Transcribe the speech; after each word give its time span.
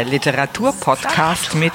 Der 0.00 0.08
Literaturpodcast 0.08 1.54
mit 1.56 1.72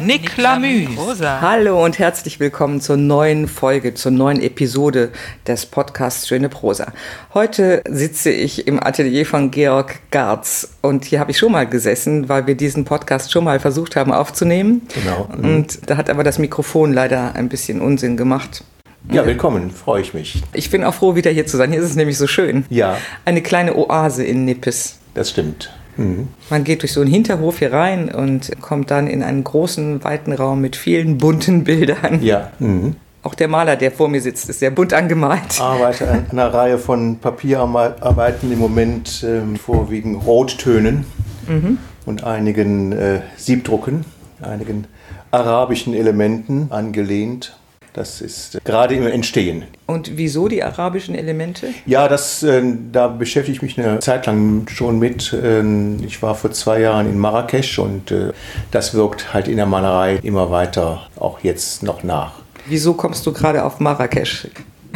Nick 0.00 0.36
Lamü. 0.36 0.88
Hallo 1.22 1.84
und 1.84 2.00
herzlich 2.00 2.40
willkommen 2.40 2.80
zur 2.80 2.96
neuen 2.96 3.46
Folge, 3.46 3.94
zur 3.94 4.10
neuen 4.10 4.42
Episode 4.42 5.12
des 5.46 5.66
Podcasts 5.66 6.26
Schöne 6.26 6.48
Prosa. 6.48 6.92
Heute 7.32 7.84
sitze 7.88 8.32
ich 8.32 8.66
im 8.66 8.82
Atelier 8.82 9.24
von 9.24 9.52
Georg 9.52 10.00
Garz 10.10 10.78
und 10.82 11.04
hier 11.04 11.20
habe 11.20 11.30
ich 11.30 11.38
schon 11.38 11.52
mal 11.52 11.64
gesessen, 11.64 12.28
weil 12.28 12.48
wir 12.48 12.56
diesen 12.56 12.84
Podcast 12.84 13.30
schon 13.30 13.44
mal 13.44 13.60
versucht 13.60 13.94
haben 13.94 14.12
aufzunehmen. 14.12 14.82
Genau. 14.92 15.28
Und 15.40 15.88
da 15.88 15.96
hat 15.96 16.10
aber 16.10 16.24
das 16.24 16.40
Mikrofon 16.40 16.92
leider 16.92 17.36
ein 17.36 17.48
bisschen 17.48 17.80
Unsinn 17.80 18.16
gemacht. 18.16 18.64
Ja, 19.12 19.24
willkommen, 19.24 19.70
freue 19.70 20.02
ich 20.02 20.12
mich. 20.12 20.42
Ich 20.54 20.70
bin 20.70 20.82
auch 20.82 20.94
froh, 20.94 21.14
wieder 21.14 21.30
hier 21.30 21.46
zu 21.46 21.56
sein. 21.56 21.70
Hier 21.70 21.80
ist 21.80 21.90
es 21.90 21.94
nämlich 21.94 22.18
so 22.18 22.26
schön. 22.26 22.64
Ja. 22.68 22.98
Eine 23.24 23.42
kleine 23.42 23.76
Oase 23.76 24.24
in 24.24 24.44
Nippes. 24.44 24.98
Das 25.14 25.30
stimmt. 25.30 25.70
Mhm. 25.96 26.28
Man 26.48 26.64
geht 26.64 26.82
durch 26.82 26.92
so 26.92 27.00
einen 27.00 27.10
Hinterhof 27.10 27.58
hier 27.58 27.72
rein 27.72 28.10
und 28.12 28.50
kommt 28.60 28.90
dann 28.90 29.06
in 29.06 29.22
einen 29.22 29.44
großen, 29.44 30.02
weiten 30.04 30.32
Raum 30.32 30.60
mit 30.60 30.76
vielen 30.76 31.18
bunten 31.18 31.64
Bildern. 31.64 32.22
Ja. 32.22 32.50
Mhm. 32.58 32.96
Auch 33.22 33.34
der 33.34 33.48
Maler, 33.48 33.76
der 33.76 33.90
vor 33.90 34.08
mir 34.08 34.22
sitzt, 34.22 34.48
ist 34.48 34.60
sehr 34.60 34.70
bunt 34.70 34.94
angemalt. 34.94 35.60
Arbeite 35.60 36.08
an 36.08 36.26
einer 36.30 36.54
Reihe 36.54 36.78
von 36.78 37.18
Papierarbeiten 37.18 38.50
im 38.50 38.58
Moment 38.58 39.22
ähm, 39.28 39.56
vorwiegend 39.56 40.24
Rottönen 40.24 41.04
mhm. 41.46 41.76
und 42.06 42.24
einigen 42.24 42.92
äh, 42.92 43.20
Siebdrucken, 43.36 44.06
einigen 44.40 44.86
arabischen 45.30 45.92
Elementen 45.92 46.68
angelehnt 46.70 47.59
das 47.92 48.20
ist 48.20 48.54
äh, 48.54 48.58
gerade 48.64 48.94
im 48.94 49.06
Entstehen. 49.06 49.64
Und 49.86 50.16
wieso 50.16 50.48
die 50.48 50.62
arabischen 50.62 51.14
Elemente? 51.14 51.68
Ja, 51.86 52.08
das, 52.08 52.42
äh, 52.42 52.62
da 52.92 53.08
beschäftige 53.08 53.56
ich 53.56 53.62
mich 53.62 53.78
eine 53.78 53.98
Zeit 54.00 54.26
lang 54.26 54.68
schon 54.68 54.98
mit. 54.98 55.32
Äh, 55.32 55.62
ich 56.04 56.22
war 56.22 56.34
vor 56.34 56.52
zwei 56.52 56.80
Jahren 56.80 57.10
in 57.10 57.18
Marrakesch 57.18 57.78
und 57.78 58.10
äh, 58.10 58.32
das 58.70 58.94
wirkt 58.94 59.34
halt 59.34 59.48
in 59.48 59.56
der 59.56 59.66
Malerei 59.66 60.18
immer 60.22 60.50
weiter, 60.50 61.06
auch 61.16 61.40
jetzt 61.40 61.82
noch 61.82 62.02
nach. 62.02 62.34
Wieso 62.66 62.94
kommst 62.94 63.26
du 63.26 63.32
gerade 63.32 63.64
auf 63.64 63.80
Marrakesch? 63.80 64.48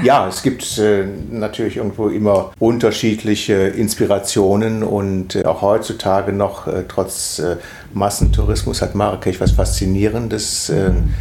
Ja, 0.03 0.27
es 0.27 0.43
gibt 0.43 0.79
äh, 0.79 1.05
natürlich 1.31 1.77
irgendwo 1.77 2.09
immer 2.09 2.53
unterschiedliche 2.59 3.55
Inspirationen 3.55 4.83
und 4.83 5.37
äh, 5.37 5.45
auch 5.45 5.63
heutzutage 5.63 6.33
noch, 6.33 6.67
äh, 6.67 6.85
trotz 6.89 7.39
äh, 7.39 7.57
Massentourismus, 7.93 8.83
hat 8.83 8.95
Marrakesch 8.95 9.41
was 9.41 9.53
Faszinierendes. 9.53 10.71
Mhm 10.71 11.15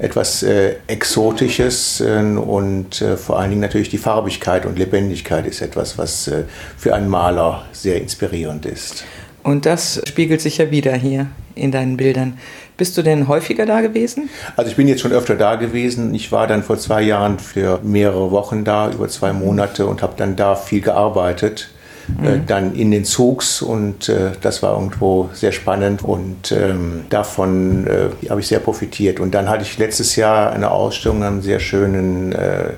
etwas 0.00 0.42
äh, 0.42 0.76
Exotisches 0.86 2.00
äh, 2.00 2.20
und 2.20 3.02
äh, 3.02 3.16
vor 3.16 3.38
allen 3.38 3.50
Dingen 3.50 3.60
natürlich 3.60 3.90
die 3.90 3.98
Farbigkeit 3.98 4.64
und 4.66 4.78
Lebendigkeit 4.78 5.46
ist 5.46 5.60
etwas, 5.60 5.98
was 5.98 6.26
äh, 6.26 6.44
für 6.76 6.94
einen 6.94 7.08
Maler 7.08 7.66
sehr 7.72 8.00
inspirierend 8.00 8.66
ist. 8.66 9.04
Und 9.42 9.66
das 9.66 10.02
spiegelt 10.06 10.40
sich 10.40 10.58
ja 10.58 10.70
wieder 10.70 10.94
hier 10.94 11.26
in 11.54 11.70
deinen 11.70 11.96
Bildern. 11.96 12.38
Bist 12.76 12.96
du 12.96 13.02
denn 13.02 13.28
häufiger 13.28 13.66
da 13.66 13.82
gewesen? 13.82 14.30
Also 14.56 14.70
ich 14.70 14.76
bin 14.76 14.88
jetzt 14.88 15.00
schon 15.02 15.12
öfter 15.12 15.36
da 15.36 15.56
gewesen. 15.56 16.14
Ich 16.14 16.32
war 16.32 16.46
dann 16.46 16.62
vor 16.62 16.78
zwei 16.78 17.02
Jahren 17.02 17.38
für 17.38 17.80
mehrere 17.82 18.30
Wochen 18.30 18.64
da, 18.64 18.90
über 18.90 19.08
zwei 19.08 19.32
Monate 19.32 19.86
und 19.86 20.02
habe 20.02 20.14
dann 20.16 20.36
da 20.36 20.56
viel 20.56 20.80
gearbeitet 20.80 21.70
mhm. 22.18 22.46
dann 22.46 22.74
in 22.74 22.90
den 22.90 23.04
Zugs 23.04 23.62
und 23.62 24.08
äh, 24.08 24.32
das 24.40 24.62
war 24.62 24.74
irgendwo 24.74 25.30
sehr 25.32 25.52
spannend 25.52 26.02
und 26.02 26.52
ähm, 26.52 27.04
davon 27.10 27.86
äh, 27.86 28.28
habe 28.28 28.40
ich 28.40 28.46
sehr 28.46 28.60
profitiert. 28.60 29.20
Und 29.20 29.34
dann 29.34 29.48
hatte 29.48 29.62
ich 29.62 29.78
letztes 29.78 30.16
Jahr 30.16 30.52
eine 30.52 30.70
Ausstellung 30.70 31.22
an 31.22 31.34
einem 31.34 31.42
sehr 31.42 31.60
schönen 31.60 32.32
äh, 32.32 32.70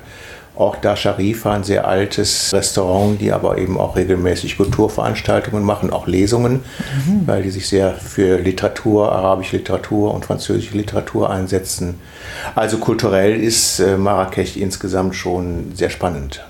Ort 0.55 0.85
da 0.85 0.95
Sharifa, 0.95 1.51
ein 1.51 1.63
sehr 1.63 1.87
altes 1.87 2.53
Restaurant, 2.53 3.19
die 3.19 3.31
aber 3.31 3.57
eben 3.57 3.79
auch 3.79 3.95
regelmäßig 3.95 4.57
Kulturveranstaltungen 4.57 5.63
machen, 5.63 5.91
auch 5.91 6.05
Lesungen, 6.05 6.63
mhm. 7.07 7.23
weil 7.25 7.41
die 7.41 7.49
sich 7.49 7.67
sehr 7.67 7.95
für 7.95 8.37
Literatur, 8.37 9.11
arabische 9.11 9.57
Literatur 9.57 10.13
und 10.13 10.25
französische 10.25 10.77
Literatur 10.77 11.31
einsetzen. 11.31 11.99
Also 12.53 12.77
kulturell 12.77 13.41
ist 13.41 13.79
äh, 13.79 13.97
Marrakesch 13.97 14.55
insgesamt 14.55 15.15
schon 15.15 15.71
sehr 15.73 15.89
spannend. 15.89 16.45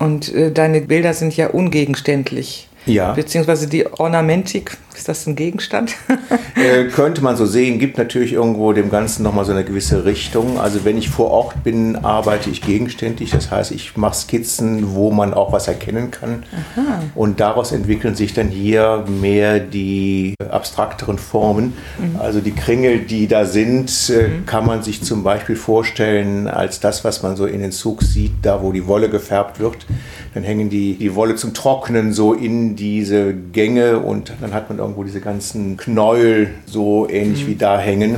Und 0.00 0.34
äh, 0.34 0.50
deine 0.50 0.80
Bilder 0.80 1.14
sind 1.14 1.36
ja 1.36 1.48
ungegenständlich. 1.48 2.68
Ja. 2.86 3.12
Beziehungsweise 3.12 3.68
die 3.68 3.86
Ornamentik, 3.86 4.76
ist 5.00 5.08
das 5.08 5.26
ein 5.26 5.34
Gegenstand? 5.34 5.96
äh, 6.56 6.84
könnte 6.88 7.22
man 7.22 7.34
so 7.34 7.46
sehen, 7.46 7.78
gibt 7.78 7.96
natürlich 7.96 8.34
irgendwo 8.34 8.74
dem 8.74 8.90
Ganzen 8.90 9.22
nochmal 9.22 9.46
so 9.46 9.52
eine 9.52 9.64
gewisse 9.64 10.04
Richtung. 10.04 10.60
Also 10.60 10.84
wenn 10.84 10.98
ich 10.98 11.08
vor 11.08 11.30
Ort 11.30 11.64
bin, 11.64 11.96
arbeite 11.96 12.50
ich 12.50 12.60
gegenständig. 12.60 13.30
Das 13.30 13.50
heißt, 13.50 13.72
ich 13.72 13.96
mache 13.96 14.14
Skizzen, 14.14 14.94
wo 14.94 15.10
man 15.10 15.32
auch 15.32 15.52
was 15.52 15.68
erkennen 15.68 16.10
kann. 16.10 16.42
Aha. 16.76 17.02
Und 17.14 17.40
daraus 17.40 17.72
entwickeln 17.72 18.14
sich 18.14 18.34
dann 18.34 18.48
hier 18.48 19.04
mehr 19.08 19.58
die 19.58 20.34
abstrakteren 20.50 21.16
Formen. 21.16 21.72
Mhm. 21.98 22.20
Also 22.20 22.40
die 22.40 22.52
Kringel, 22.52 23.00
die 23.00 23.26
da 23.26 23.46
sind, 23.46 24.10
äh, 24.10 24.28
mhm. 24.28 24.44
kann 24.44 24.66
man 24.66 24.82
sich 24.82 25.02
zum 25.02 25.22
Beispiel 25.22 25.56
vorstellen 25.56 26.46
als 26.46 26.80
das, 26.80 27.04
was 27.04 27.22
man 27.22 27.36
so 27.36 27.46
in 27.46 27.62
den 27.62 27.72
Zug 27.72 28.02
sieht, 28.02 28.32
da 28.42 28.62
wo 28.62 28.70
die 28.72 28.86
Wolle 28.86 29.08
gefärbt 29.08 29.60
wird. 29.60 29.86
Dann 30.34 30.42
hängen 30.42 30.68
die, 30.68 30.94
die 30.94 31.14
Wolle 31.14 31.36
zum 31.36 31.54
Trocknen 31.54 32.12
so 32.12 32.34
in 32.34 32.76
diese 32.76 33.32
Gänge 33.34 33.98
und 33.98 34.32
dann 34.42 34.52
hat 34.52 34.68
man 34.68 34.78
irgendwo 34.90 35.04
diese 35.04 35.20
ganzen 35.20 35.76
Knäuel 35.76 36.50
so 36.66 37.08
ähnlich 37.08 37.44
mhm. 37.44 37.48
wie 37.48 37.54
da 37.54 37.78
hängen. 37.78 38.16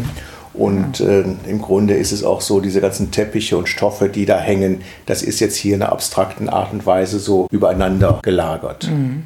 Und 0.54 1.00
äh, 1.00 1.24
im 1.48 1.62
Grunde 1.62 1.94
ist 1.94 2.12
es 2.12 2.24
auch 2.24 2.42
so, 2.42 2.60
diese 2.60 2.82
ganzen 2.82 3.10
Teppiche 3.10 3.56
und 3.56 3.70
Stoffe, 3.70 4.10
die 4.10 4.26
da 4.26 4.38
hängen, 4.38 4.82
das 5.06 5.22
ist 5.22 5.40
jetzt 5.40 5.56
hier 5.56 5.74
in 5.76 5.82
einer 5.82 5.92
abstrakten 5.92 6.50
Art 6.50 6.74
und 6.74 6.84
Weise 6.84 7.18
so 7.18 7.48
übereinander 7.50 8.20
gelagert. 8.22 8.90
Mhm. 8.90 9.22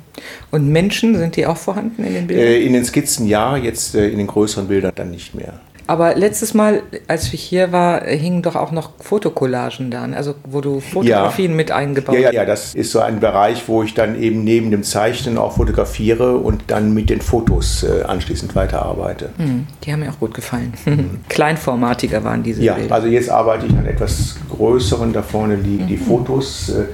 Und 0.53 0.69
Menschen, 0.69 1.17
sind 1.17 1.35
die 1.35 1.47
auch 1.47 1.57
vorhanden 1.57 2.05
in 2.05 2.15
den 2.15 2.27
Bildern? 2.29 2.47
Äh, 2.47 2.59
in 2.61 2.73
den 2.75 2.85
Skizzen 2.85 3.27
ja, 3.27 3.57
jetzt 3.57 3.97
äh, 3.97 4.09
in 4.09 4.19
den 4.19 4.29
größeren 4.29 4.69
Bildern 4.69 4.93
dann 4.95 5.11
nicht 5.11 5.35
mehr. 5.35 5.55
Aber 5.87 6.15
letztes 6.15 6.55
Mal, 6.55 6.83
als 7.07 7.33
ich 7.33 7.43
hier 7.43 7.73
war, 7.73 8.05
hingen 8.05 8.43
doch 8.43 8.57
auch 8.57 8.73
noch 8.73 8.91
Fotokollagen 9.01 9.91
da, 9.91 10.05
also 10.05 10.35
wo 10.45 10.61
du 10.61 10.81
Fotografien 10.81 11.53
ja. 11.53 11.57
mit 11.57 11.71
eingebaut 11.71 12.17
hast. 12.17 12.23
Ja, 12.23 12.31
ja, 12.31 12.41
ja, 12.41 12.45
das 12.45 12.75
ist 12.75 12.93
so 12.93 13.01
ein 13.01 13.21
Bereich, 13.21 13.69
wo 13.69 13.83
ich 13.83 13.95
dann 13.95 14.21
eben 14.21 14.43
neben 14.45 14.71
dem 14.71 14.83
Zeichnen 14.83 15.39
auch 15.39 15.57
fotografiere 15.57 16.37
und 16.37 16.65
dann 16.69 16.93
mit 16.95 17.11
den 17.11 17.21
Fotos 17.21 17.85
äh, 17.85 18.03
anschließend 18.03 18.55
weiterarbeite. 18.57 19.31
Hm, 19.37 19.67
die 19.85 19.93
haben 19.93 20.01
mir 20.01 20.11
auch 20.11 20.19
gut 20.19 20.35
gefallen. 20.35 20.73
Mhm. 20.85 21.21
Kleinformatiger 21.29 22.25
waren 22.25 22.43
diese 22.43 22.63
ja, 22.63 22.75
Bilder. 22.75 22.95
also 22.95 23.09
jetzt 23.09 23.31
arbeite 23.31 23.67
ich 23.67 23.73
an 23.73 23.87
etwas 23.87 24.37
größeren. 24.51 25.13
Da 25.13 25.23
vorne 25.23 25.57
liegen 25.57 25.85
mhm. 25.85 25.89
die 25.89 25.97
Fotos. 25.97 26.71
Äh, 26.71 26.85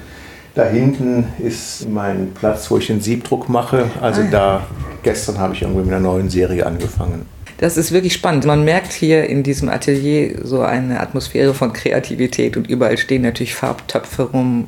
da 0.54 0.64
hinten 0.64 1.28
ist 1.38 1.88
mein 1.88 2.32
Platz, 2.34 2.70
wo 2.70 2.76
ich 2.76 2.86
den 2.86 3.00
Siebdruck 3.00 3.48
mache. 3.48 3.86
Also 4.02 4.20
ah. 4.20 4.26
da, 4.30 4.66
gestern 5.02 5.38
habe 5.38 5.54
ich 5.54 5.62
irgendwie 5.62 5.80
mit 5.80 5.90
einer 5.90 6.00
neuen 6.00 6.28
Serie 6.28 6.66
angefangen. 6.66 7.26
Das 7.62 7.76
ist 7.76 7.92
wirklich 7.92 8.14
spannend. 8.14 8.44
Man 8.44 8.64
merkt 8.64 8.92
hier 8.92 9.26
in 9.28 9.44
diesem 9.44 9.68
Atelier 9.68 10.40
so 10.42 10.62
eine 10.62 10.98
Atmosphäre 10.98 11.54
von 11.54 11.72
Kreativität 11.72 12.56
und 12.56 12.68
überall 12.68 12.98
stehen 12.98 13.22
natürlich 13.22 13.54
Farbtöpfe 13.54 14.24
rum 14.24 14.66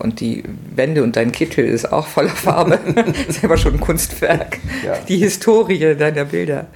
und 0.00 0.18
die 0.18 0.42
Wände 0.74 1.04
und 1.04 1.14
dein 1.14 1.30
Kittel 1.30 1.64
ist 1.64 1.92
auch 1.92 2.08
voller 2.08 2.30
Farbe. 2.30 2.80
Selber 3.28 3.56
schon 3.56 3.74
ein 3.74 3.80
Kunstwerk. 3.80 4.58
Ja. 4.84 4.98
Die 5.08 5.18
Historie 5.18 5.94
deiner 5.94 6.24
Bilder. 6.24 6.66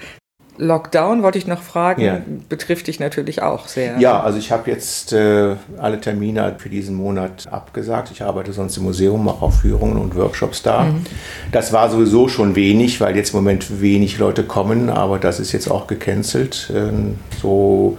Lockdown 0.60 1.22
wollte 1.22 1.38
ich 1.38 1.46
noch 1.46 1.62
fragen, 1.62 2.02
ja. 2.02 2.20
betrifft 2.48 2.86
dich 2.86 3.00
natürlich 3.00 3.42
auch 3.42 3.66
sehr. 3.66 3.98
Ja, 3.98 4.20
also 4.20 4.38
ich 4.38 4.52
habe 4.52 4.70
jetzt 4.70 5.12
äh, 5.12 5.56
alle 5.78 6.00
Termine 6.00 6.54
für 6.58 6.68
diesen 6.68 6.94
Monat 6.94 7.48
abgesagt. 7.50 8.10
Ich 8.12 8.22
arbeite 8.22 8.52
sonst 8.52 8.76
im 8.76 8.84
Museum, 8.84 9.24
mache 9.24 9.42
auch 9.42 9.52
Führungen 9.52 9.96
und 9.96 10.14
Workshops 10.14 10.62
da. 10.62 10.84
Mhm. 10.84 11.04
Das 11.50 11.72
war 11.72 11.88
sowieso 11.90 12.28
schon 12.28 12.54
wenig, 12.56 13.00
weil 13.00 13.16
jetzt 13.16 13.30
im 13.30 13.38
Moment 13.38 13.80
wenig 13.80 14.18
Leute 14.18 14.44
kommen, 14.44 14.90
aber 14.90 15.18
das 15.18 15.40
ist 15.40 15.52
jetzt 15.52 15.70
auch 15.70 15.86
gecancelt. 15.86 16.70
Ähm, 16.74 17.16
so 17.40 17.98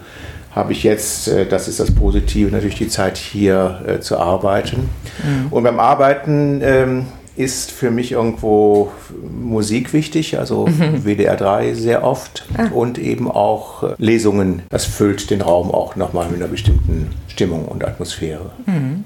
habe 0.52 0.74
ich 0.74 0.84
jetzt, 0.84 1.28
äh, 1.28 1.46
das 1.46 1.68
ist 1.68 1.80
das 1.80 1.92
Positive, 1.92 2.52
natürlich 2.52 2.78
die 2.78 2.90
Zeit 2.90 3.18
hier 3.18 3.82
äh, 3.88 4.00
zu 4.02 4.18
arbeiten. 4.18 4.90
Mhm. 5.24 5.48
Und 5.52 5.64
beim 5.64 5.80
Arbeiten 5.80 6.62
ähm, 6.64 7.06
ist 7.36 7.72
für 7.72 7.92
mich 7.92 8.12
irgendwo 8.12 8.92
Musik 9.32 9.94
wichtig, 9.94 10.38
also 10.38 10.68
mhm. 10.68 11.06
WDR 11.06 11.36
3 11.36 11.74
sehr 11.74 12.04
oft 12.04 12.46
ah. 12.58 12.68
und 12.74 12.98
eben 12.98 13.30
auch 13.30 13.84
äh, 13.84 13.96
Lesungen. 13.98 14.64
Das 14.70 14.86
füllt 14.86 15.30
den 15.30 15.42
Raum 15.42 15.72
auch 15.72 15.96
nochmal 15.96 16.28
mit 16.28 16.38
einer 16.38 16.48
bestimmten 16.48 17.12
Stimmung 17.28 17.66
und 17.66 17.86
Atmosphäre. 17.86 18.52
Mhm. 18.66 19.06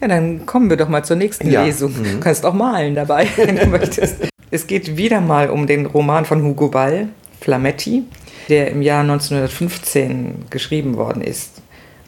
Ja, 0.00 0.08
dann 0.08 0.46
kommen 0.46 0.70
wir 0.70 0.76
doch 0.76 0.88
mal 0.88 1.04
zur 1.04 1.16
nächsten 1.16 1.50
ja. 1.50 1.64
Lesung. 1.64 1.92
Mhm. 1.92 2.04
Du 2.04 2.20
kannst 2.20 2.44
auch 2.44 2.54
malen 2.54 2.94
dabei, 2.94 3.26
wenn 3.36 3.56
du 3.56 3.66
möchtest. 3.66 4.16
Es 4.50 4.66
geht 4.66 4.96
wieder 4.96 5.20
mal 5.20 5.50
um 5.50 5.66
den 5.66 5.86
Roman 5.86 6.24
von 6.24 6.42
Hugo 6.42 6.68
Ball, 6.68 7.08
Flametti, 7.40 8.04
der 8.48 8.70
im 8.70 8.82
Jahr 8.82 9.02
1915 9.02 10.46
geschrieben 10.50 10.96
worden 10.96 11.22
ist. 11.22 11.51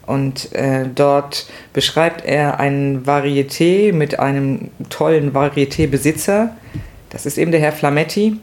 Und 0.05 0.53
äh, 0.53 0.85
dort 0.93 1.47
beschreibt 1.73 2.25
er 2.25 2.59
ein 2.59 3.05
Varieté 3.05 3.93
mit 3.93 4.19
einem 4.19 4.69
tollen 4.89 5.33
Varieté-Besitzer. 5.33 6.55
Das 7.09 7.25
ist 7.25 7.37
eben 7.37 7.51
der 7.51 7.59
Herr 7.59 7.71
Flametti. 7.71 8.37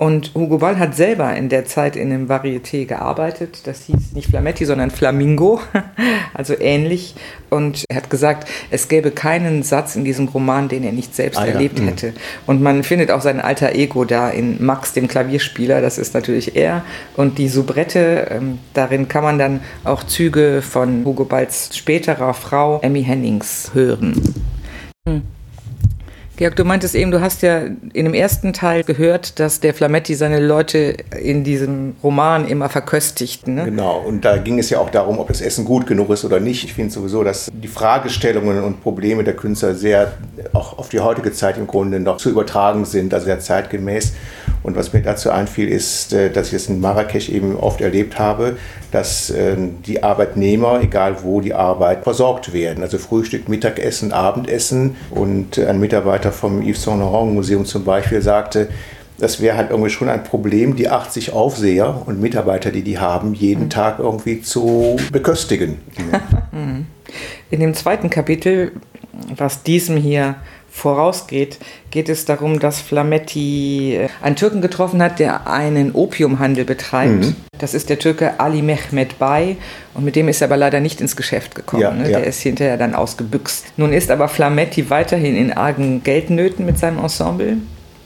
Und 0.00 0.32
Hugo 0.34 0.56
Ball 0.56 0.78
hat 0.78 0.96
selber 0.96 1.36
in 1.36 1.50
der 1.50 1.66
Zeit 1.66 1.94
in 1.94 2.10
einem 2.10 2.26
Varieté 2.26 2.86
gearbeitet. 2.86 3.66
Das 3.66 3.82
hieß 3.82 4.12
nicht 4.14 4.30
Flametti, 4.30 4.64
sondern 4.64 4.90
Flamingo, 4.90 5.60
also 6.32 6.54
ähnlich. 6.58 7.14
Und 7.50 7.84
er 7.86 7.96
hat 7.96 8.08
gesagt, 8.08 8.48
es 8.70 8.88
gäbe 8.88 9.10
keinen 9.10 9.62
Satz 9.62 9.96
in 9.96 10.04
diesem 10.04 10.28
Roman, 10.28 10.68
den 10.68 10.84
er 10.84 10.92
nicht 10.92 11.14
selbst 11.14 11.38
ah, 11.38 11.44
erlebt 11.44 11.80
ja. 11.80 11.84
Mhm. 11.84 11.88
hätte. 11.88 12.14
Und 12.46 12.62
man 12.62 12.82
findet 12.82 13.10
auch 13.10 13.20
sein 13.20 13.42
alter 13.42 13.74
Ego 13.74 14.06
da 14.06 14.30
in 14.30 14.64
Max, 14.64 14.94
dem 14.94 15.06
Klavierspieler. 15.06 15.82
Das 15.82 15.98
ist 15.98 16.14
natürlich 16.14 16.56
er. 16.56 16.82
Und 17.18 17.36
die 17.36 17.50
Soubrette, 17.50 18.28
ähm, 18.30 18.58
darin 18.72 19.06
kann 19.06 19.22
man 19.22 19.38
dann 19.38 19.60
auch 19.84 20.02
Züge 20.02 20.62
von 20.62 21.04
Hugo 21.04 21.26
Balls 21.26 21.76
späterer 21.76 22.32
Frau 22.32 22.80
Emmy 22.80 23.04
Hennings 23.04 23.72
hören. 23.74 24.14
Hm. 25.06 25.39
Georg, 26.40 26.56
du 26.56 26.64
meintest 26.64 26.94
eben, 26.94 27.10
du 27.10 27.20
hast 27.20 27.42
ja 27.42 27.58
in 27.58 28.06
dem 28.06 28.14
ersten 28.14 28.54
Teil 28.54 28.82
gehört, 28.82 29.38
dass 29.38 29.60
der 29.60 29.74
Flametti 29.74 30.14
seine 30.14 30.40
Leute 30.40 30.96
in 31.20 31.44
diesem 31.44 31.96
Roman 32.02 32.48
immer 32.48 32.70
verköstigt. 32.70 33.46
Ne? 33.46 33.66
Genau, 33.66 33.98
und 33.98 34.24
da 34.24 34.38
ging 34.38 34.58
es 34.58 34.70
ja 34.70 34.78
auch 34.78 34.88
darum, 34.88 35.18
ob 35.18 35.28
das 35.28 35.42
Essen 35.42 35.66
gut 35.66 35.86
genug 35.86 36.08
ist 36.08 36.24
oder 36.24 36.40
nicht. 36.40 36.64
Ich 36.64 36.72
finde 36.72 36.94
sowieso, 36.94 37.24
dass 37.24 37.50
die 37.52 37.68
Fragestellungen 37.68 38.64
und 38.64 38.82
Probleme 38.82 39.22
der 39.22 39.36
Künstler 39.36 39.74
sehr 39.74 40.14
auch 40.54 40.78
auf 40.78 40.88
die 40.88 41.00
heutige 41.00 41.30
Zeit 41.30 41.58
im 41.58 41.66
Grunde 41.66 42.00
noch 42.00 42.16
zu 42.16 42.30
übertragen 42.30 42.86
sind, 42.86 43.12
also 43.12 43.26
sehr 43.26 43.40
zeitgemäß. 43.40 44.14
Und 44.62 44.76
was 44.76 44.92
mir 44.92 45.00
dazu 45.00 45.30
einfiel, 45.30 45.68
ist, 45.68 46.12
äh, 46.12 46.30
dass 46.30 46.48
ich 46.48 46.54
es 46.54 46.68
in 46.68 46.80
Marrakesch 46.80 47.28
eben 47.28 47.56
oft 47.56 47.80
erlebt 47.80 48.18
habe, 48.18 48.56
dass 48.92 49.30
ähm, 49.30 49.82
die 49.86 50.02
Arbeitnehmer, 50.02 50.80
egal 50.82 51.22
wo 51.22 51.40
die 51.40 51.54
Arbeit, 51.54 52.04
versorgt 52.04 52.52
werden. 52.52 52.82
Also 52.82 52.98
Frühstück, 52.98 53.48
Mittagessen, 53.48 54.12
Abendessen. 54.12 54.96
Und 55.10 55.58
ein 55.58 55.80
Mitarbeiter 55.80 56.32
vom 56.32 56.62
Yves 56.62 56.82
Saint 56.82 57.00
Laurent 57.00 57.32
Museum 57.32 57.64
zum 57.64 57.84
Beispiel 57.84 58.20
sagte, 58.22 58.68
das 59.20 59.40
wäre 59.40 59.56
halt 59.56 59.70
irgendwie 59.70 59.90
schon 59.90 60.08
ein 60.08 60.24
Problem, 60.24 60.76
die 60.76 60.88
80 60.88 61.32
Aufseher 61.32 62.02
und 62.06 62.20
Mitarbeiter, 62.20 62.70
die 62.70 62.82
die 62.82 62.98
haben, 62.98 63.34
jeden 63.34 63.64
mhm. 63.64 63.70
Tag 63.70 63.98
irgendwie 63.98 64.40
zu 64.40 64.96
beköstigen. 65.12 65.78
In 67.50 67.60
dem 67.60 67.74
zweiten 67.74 68.08
Kapitel, 68.08 68.72
was 69.36 69.62
diesem 69.62 69.96
hier 69.96 70.36
vorausgeht, 70.70 71.58
geht 71.90 72.08
es 72.08 72.24
darum, 72.24 72.60
dass 72.60 72.80
Flametti 72.80 73.96
äh, 73.96 74.08
einen 74.22 74.36
Türken 74.36 74.60
getroffen 74.60 75.02
hat, 75.02 75.18
der 75.18 75.46
einen 75.46 75.92
Opiumhandel 75.92 76.64
betreibt. 76.64 77.24
Mhm. 77.24 77.36
Das 77.58 77.74
ist 77.74 77.90
der 77.90 77.98
Türke 77.98 78.40
Ali 78.40 78.62
Mehmet 78.62 79.18
Bay 79.18 79.56
und 79.94 80.04
mit 80.04 80.16
dem 80.16 80.28
ist 80.28 80.40
er 80.40 80.48
aber 80.48 80.56
leider 80.56 80.80
nicht 80.80 81.00
ins 81.00 81.16
Geschäft 81.16 81.54
gekommen. 81.54 81.82
Ja, 81.82 81.92
ne? 81.92 82.10
ja. 82.10 82.18
Der 82.18 82.26
ist 82.26 82.40
hinterher 82.40 82.76
dann 82.76 82.94
ausgebüxt. 82.94 83.66
Nun 83.76 83.92
ist 83.92 84.10
aber 84.10 84.28
Flametti 84.28 84.88
weiterhin 84.88 85.36
in 85.36 85.52
argen 85.52 86.02
Geldnöten 86.02 86.64
mit 86.64 86.78
seinem 86.78 86.98
Ensemble 86.98 87.58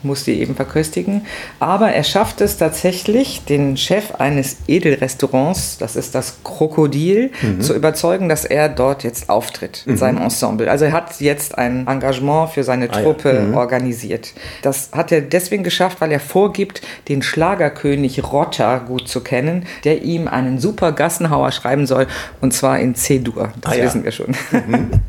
muss 0.05 0.25
die 0.25 0.41
eben 0.41 0.55
verköstigen. 0.55 1.27
Aber 1.61 1.91
er 1.91 2.05
schafft 2.05 2.41
es 2.41 2.57
tatsächlich, 2.57 3.45
den 3.45 3.77
Chef 3.77 4.15
eines 4.17 4.57
Edelrestaurants, 4.69 5.79
das 5.79 5.97
ist 5.97 6.15
das 6.15 6.39
Krokodil, 6.45 7.31
mhm. 7.43 7.61
zu 7.61 7.75
überzeugen, 7.75 8.29
dass 8.29 8.45
er 8.45 8.69
dort 8.69 9.05
jetzt 9.05 9.29
auftritt 9.29 9.83
in 9.87 9.93
mhm. 9.93 9.97
seinem 9.99 10.19
Ensemble. 10.19 10.71
Also 10.71 10.85
er 10.85 10.93
hat 10.93 11.21
jetzt 11.21 11.59
ein 11.59 11.87
Engagement 11.87 12.51
für 12.51 12.65
seine 12.65 12.91
Truppe 12.91 13.31
ah, 13.31 13.35
ja. 13.35 13.41
mhm. 13.41 13.55
organisiert. 13.55 14.33
Das 14.63 14.91
hat 14.93 15.13
er 15.13 15.21
deswegen 15.21 15.65
geschafft, 15.65 16.01
weil 16.01 16.13
er 16.13 16.21
vorgibt, 16.21 16.83
den 17.09 17.23
Schlagerkönig 17.23 18.23
Rotter 18.33 18.81
gut 18.81 19.09
zu 19.09 19.21
kennen, 19.21 19.67
der 19.85 20.03
ihm 20.03 20.29
einen 20.29 20.59
super 20.59 20.93
Gassenhauer 20.93 21.53
schreiben 21.53 21.87
soll, 21.87 22.07
und 22.41 22.53
zwar 22.53 22.79
in 22.79 22.95
C-Dur. 22.95 23.53
Das 23.61 23.73
ah, 23.73 23.83
wissen 23.83 24.01
ja. 24.01 24.05
wir 24.05 24.13
schon. 24.13 24.37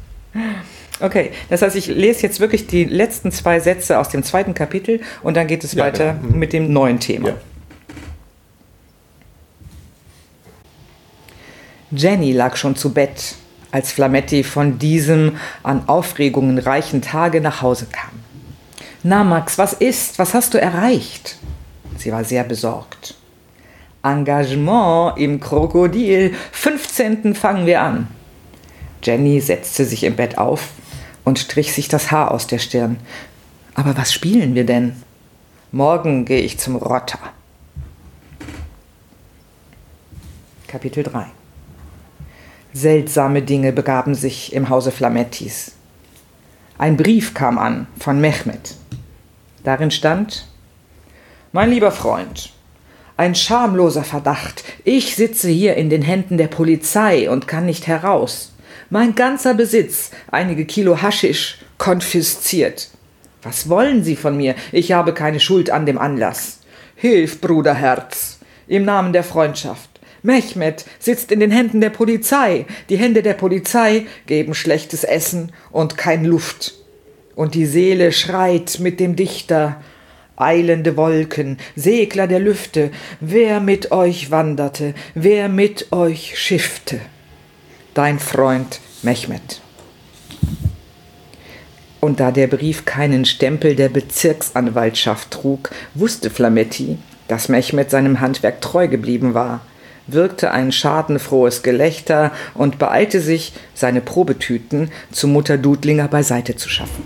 Okay, 1.01 1.31
das 1.50 1.62
heißt, 1.62 1.75
ich 1.75 1.88
lese 1.88 2.24
jetzt 2.24 2.39
wirklich 2.39 2.68
die 2.68 2.86
letzten 2.86 3.31
zwei 3.31 3.59
Sätze 3.59 4.00
aus 4.00 4.09
dem 4.09 4.24
zweiten 4.24 4.53
Kapitel 4.53 5.01
und 5.24 5.36
dann 5.36 5.47
geht 5.47 5.63
es 5.63 5.74
ja, 5.74 5.83
weiter 5.83 6.13
genau. 6.21 6.38
mit 6.38 6.53
dem 6.53 6.71
neuen 6.71 7.00
Thema. 7.00 7.30
Ja. 7.30 7.36
Jenny 11.92 12.31
lag 12.31 12.56
schon 12.56 12.75
zu 12.75 12.94
Bett, 12.94 13.36
als 13.71 13.92
Flametti 13.92 14.44
von 14.44 14.80
diesem 14.80 15.38
an 15.63 15.88
Aufregungen 15.88 16.57
reichen 16.59 17.01
Tage 17.01 17.42
nach 17.42 17.62
Hause 17.62 17.88
kam. 17.92 18.12
Na, 19.03 19.24
Max, 19.24 19.57
was 19.57 19.74
ist? 19.74 20.18
Was 20.18 20.33
hast 20.33 20.53
du 20.53 20.62
erreicht? 20.62 21.38
Sie 21.97 22.12
war 22.12 22.24
sehr 22.24 22.44
besorgt. 22.44 23.15
Engagement 24.03 25.18
im 25.18 25.39
Krokodil. 25.39 26.33
15. 26.51 27.36
fangen 27.36 27.65
wir 27.65 27.81
an. 27.81 28.07
Jenny 29.03 29.39
setzte 29.39 29.86
sich 29.86 30.03
im 30.03 30.15
Bett 30.15 30.38
auf, 30.38 30.69
und 31.25 31.39
strich 31.39 31.74
sich 31.74 31.89
das 31.89 32.12
Haar 32.12 32.31
aus 32.31 32.48
der 32.48 32.60
Stirn. 32.60 32.98
Aber 33.74 33.98
was 33.98 34.13
spielen 34.13 34.56
wir 34.56 34.66
denn? 34.66 34.95
Morgen 35.74 36.24
gehe 36.24 36.42
ich 36.42 36.57
zum 36.57 36.77
Rotter. 36.77 37.19
Kapitel 40.68 41.04
3 41.04 41.25
Seltsame 42.74 43.42
Dinge 43.42 43.74
begaben 43.74 44.16
sich 44.16 44.54
im 44.54 44.69
Hause 44.69 44.92
Flamettis. 44.92 45.74
Ein 46.77 46.98
Brief 46.98 47.33
kam 47.33 47.57
an 47.57 47.88
von 47.98 48.19
Mehmet. 48.19 48.75
Darin 49.63 49.92
stand 49.92 50.48
Mein 51.54 51.69
lieber 51.69 51.92
Freund, 51.92 52.51
ein 53.18 53.33
schamloser 53.33 54.04
Verdacht. 54.04 54.63
Ich 54.83 55.16
sitze 55.16 55.50
hier 55.50 55.75
in 55.75 55.89
den 55.89 56.01
Händen 56.01 56.38
der 56.38 56.48
Polizei 56.48 57.30
und 57.30 57.48
kann 57.48 57.66
nicht 57.66 57.88
heraus. 57.88 58.51
Mein 58.95 59.13
ganzer 59.13 59.53
Besitz, 59.53 60.12
einige 60.31 60.63
Kilo 60.63 61.01
Haschisch, 61.01 61.57
konfisziert. 61.77 62.88
Was 63.44 63.68
wollen 63.68 64.06
Sie 64.06 64.15
von 64.15 64.38
mir? 64.38 64.56
Ich 64.71 64.94
habe 64.94 65.13
keine 65.13 65.42
Schuld 65.42 65.69
an 65.69 65.86
dem 65.86 65.97
Anlass. 65.97 66.59
Hilf, 66.95 67.42
Bruderherz, 67.42 68.39
im 68.69 68.86
Namen 68.86 69.12
der 69.12 69.25
Freundschaft. 69.25 69.89
Mehmet 70.24 70.86
sitzt 70.97 71.33
in 71.33 71.42
den 71.42 71.51
Händen 71.51 71.81
der 71.81 71.89
Polizei. 71.89 72.68
Die 72.88 72.95
Hände 72.95 73.21
der 73.21 73.33
Polizei 73.33 74.06
geben 74.27 74.56
schlechtes 74.56 75.03
Essen 75.03 75.51
und 75.71 75.97
kein 75.97 76.24
Luft. 76.24 76.75
Und 77.36 77.53
die 77.53 77.65
Seele 77.65 78.13
schreit 78.13 78.80
mit 78.80 79.01
dem 79.01 79.18
Dichter. 79.18 79.83
Eilende 80.38 80.95
Wolken, 80.95 81.57
Segler 81.75 82.27
der 82.27 82.39
Lüfte, 82.39 82.92
wer 83.19 83.59
mit 83.59 83.92
euch 83.92 84.31
wanderte, 84.31 84.94
wer 85.15 85.50
mit 85.50 85.92
euch 85.92 86.39
schiffte 86.39 87.01
dein 87.95 88.19
Freund 88.19 88.81
Mehmet. 89.06 89.62
Und 92.02 92.19
da 92.19 92.31
der 92.31 92.48
Brief 92.48 92.86
keinen 92.86 93.25
Stempel 93.25 93.75
der 93.75 93.90
Bezirksanwaltschaft 93.90 95.31
trug, 95.31 95.72
wusste 95.94 96.30
Flametti, 96.30 96.97
dass 97.28 97.50
Mehmet 97.50 97.90
seinem 97.90 98.19
Handwerk 98.19 98.62
treu 98.62 98.88
geblieben 98.88 99.33
war, 99.33 99.62
wirkte 100.07 100.52
ein 100.52 100.71
schadenfrohes 100.71 101.64
Gelächter 101.64 102.31
und 102.54 102.78
beeilte 102.78 103.21
sich, 103.21 103.54
seine 103.74 104.02
Probetüten 104.02 104.92
zu 105.12 105.28
Mutter 105.28 105.57
Dudlinger 105.57 106.07
beiseite 106.07 106.56
zu 106.56 106.69
schaffen. 106.69 107.04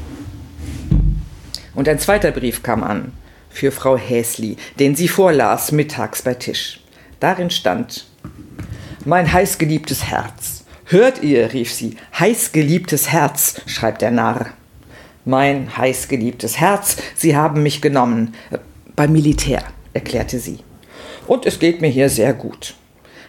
Und 1.76 1.88
ein 1.88 2.00
zweiter 2.00 2.32
Brief 2.32 2.62
kam 2.64 2.84
an, 2.84 3.14
für 3.50 3.72
Frau 3.72 3.98
Häsli, 3.98 4.58
den 4.80 4.96
sie 4.96 5.08
vorlas 5.08 5.72
mittags 5.72 6.22
bei 6.22 6.34
Tisch. 6.34 6.82
Darin 7.20 7.50
stand 7.50 8.06
Mein 9.06 9.32
heißgeliebtes 9.32 10.06
Herz, 10.06 10.59
Hört 10.92 11.22
ihr, 11.22 11.54
rief 11.54 11.72
sie, 11.72 11.98
heißgeliebtes 12.18 13.12
Herz, 13.12 13.62
schreibt 13.68 14.02
der 14.02 14.10
Narr. 14.10 14.48
Mein 15.24 15.78
heißgeliebtes 15.78 16.60
Herz, 16.60 16.98
Sie 17.16 17.36
haben 17.36 17.62
mich 17.62 17.80
genommen. 17.84 18.34
Beim 18.96 19.12
Militär, 19.12 19.62
erklärte 19.94 20.40
sie. 20.40 20.58
Und 21.28 21.46
es 21.46 21.60
geht 21.60 21.82
mir 21.82 21.90
hier 21.90 22.10
sehr 22.10 22.34
gut. 22.34 22.74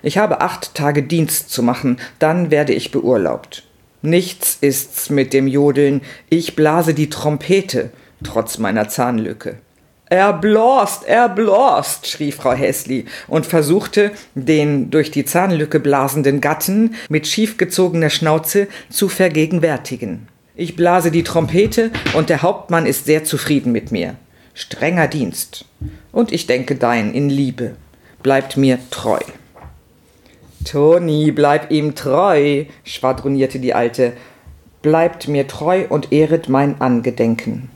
Ich 0.02 0.16
habe 0.16 0.40
acht 0.40 0.74
Tage 0.74 1.02
Dienst 1.02 1.50
zu 1.50 1.62
machen, 1.62 1.98
dann 2.18 2.50
werde 2.50 2.72
ich 2.72 2.92
beurlaubt. 2.92 3.64
Nichts 4.00 4.56
ist's 4.62 5.10
mit 5.10 5.34
dem 5.34 5.46
Jodeln, 5.46 6.00
ich 6.30 6.56
blase 6.56 6.94
die 6.94 7.10
Trompete, 7.10 7.90
trotz 8.24 8.56
meiner 8.56 8.88
Zahnlücke. 8.88 9.58
Er 10.12 10.32
blost, 10.32 11.04
er 11.04 11.28
blost, 11.28 12.08
schrie 12.08 12.32
Frau 12.32 12.52
Häsli 12.52 13.04
und 13.28 13.46
versuchte, 13.46 14.10
den 14.34 14.90
durch 14.90 15.12
die 15.12 15.24
Zahnlücke 15.24 15.78
blasenden 15.78 16.40
Gatten 16.40 16.96
mit 17.08 17.28
schiefgezogener 17.28 18.10
Schnauze 18.10 18.66
zu 18.90 19.08
vergegenwärtigen. 19.08 20.26
Ich 20.56 20.74
blase 20.74 21.12
die 21.12 21.22
Trompete 21.22 21.92
und 22.16 22.28
der 22.28 22.42
Hauptmann 22.42 22.86
ist 22.86 23.04
sehr 23.04 23.22
zufrieden 23.22 23.70
mit 23.70 23.92
mir. 23.92 24.16
Strenger 24.52 25.06
Dienst. 25.06 25.64
Und 26.10 26.32
ich 26.32 26.48
denke 26.48 26.74
dein 26.74 27.14
in 27.14 27.30
Liebe. 27.30 27.76
Bleibt 28.20 28.56
mir 28.56 28.80
treu. 28.90 29.20
Toni, 30.64 31.30
bleib 31.30 31.70
ihm 31.70 31.94
treu, 31.94 32.64
schwadronierte 32.82 33.60
die 33.60 33.74
Alte. 33.74 34.14
Bleibt 34.82 35.28
mir 35.28 35.46
treu 35.46 35.84
und 35.88 36.10
ehret 36.10 36.48
mein 36.48 36.80
Angedenken. 36.80 37.70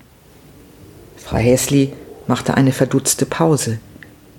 Frau 1.16 1.36
Häsli 1.36 1.92
machte 2.26 2.54
eine 2.56 2.72
verdutzte 2.72 3.26
Pause. 3.26 3.78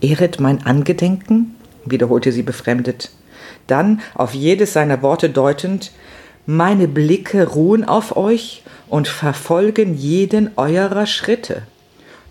Ehret 0.01 0.39
mein 0.39 0.65
Angedenken? 0.65 1.55
wiederholte 1.85 2.31
sie 2.31 2.43
befremdet. 2.43 3.11
Dann, 3.67 4.01
auf 4.13 4.33
jedes 4.33 4.73
seiner 4.73 5.01
Worte 5.01 5.29
deutend, 5.29 5.91
meine 6.45 6.87
Blicke 6.87 7.47
ruhen 7.47 7.83
auf 7.83 8.17
euch 8.17 8.63
und 8.87 9.07
verfolgen 9.07 9.95
jeden 9.95 10.51
eurer 10.57 11.05
Schritte. 11.05 11.63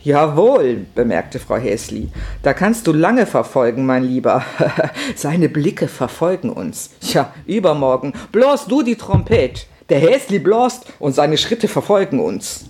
Jawohl, 0.02 0.84
bemerkte 0.94 1.38
Frau 1.38 1.56
Häsli. 1.56 2.10
Da 2.42 2.52
kannst 2.52 2.86
du 2.86 2.92
lange 2.92 3.24
verfolgen, 3.24 3.86
mein 3.86 4.04
Lieber. 4.04 4.44
Seine 5.16 5.48
Blicke 5.48 5.88
verfolgen 5.88 6.50
uns. 6.50 6.90
Ja, 7.00 7.32
übermorgen. 7.46 8.12
Bloß 8.30 8.66
du 8.66 8.82
die 8.82 8.96
Trompet. 8.96 9.66
Der 9.88 9.98
Häsli 9.98 10.38
blost 10.38 10.86
und 10.98 11.14
seine 11.14 11.38
Schritte 11.38 11.68
verfolgen 11.68 12.20
uns. 12.20 12.66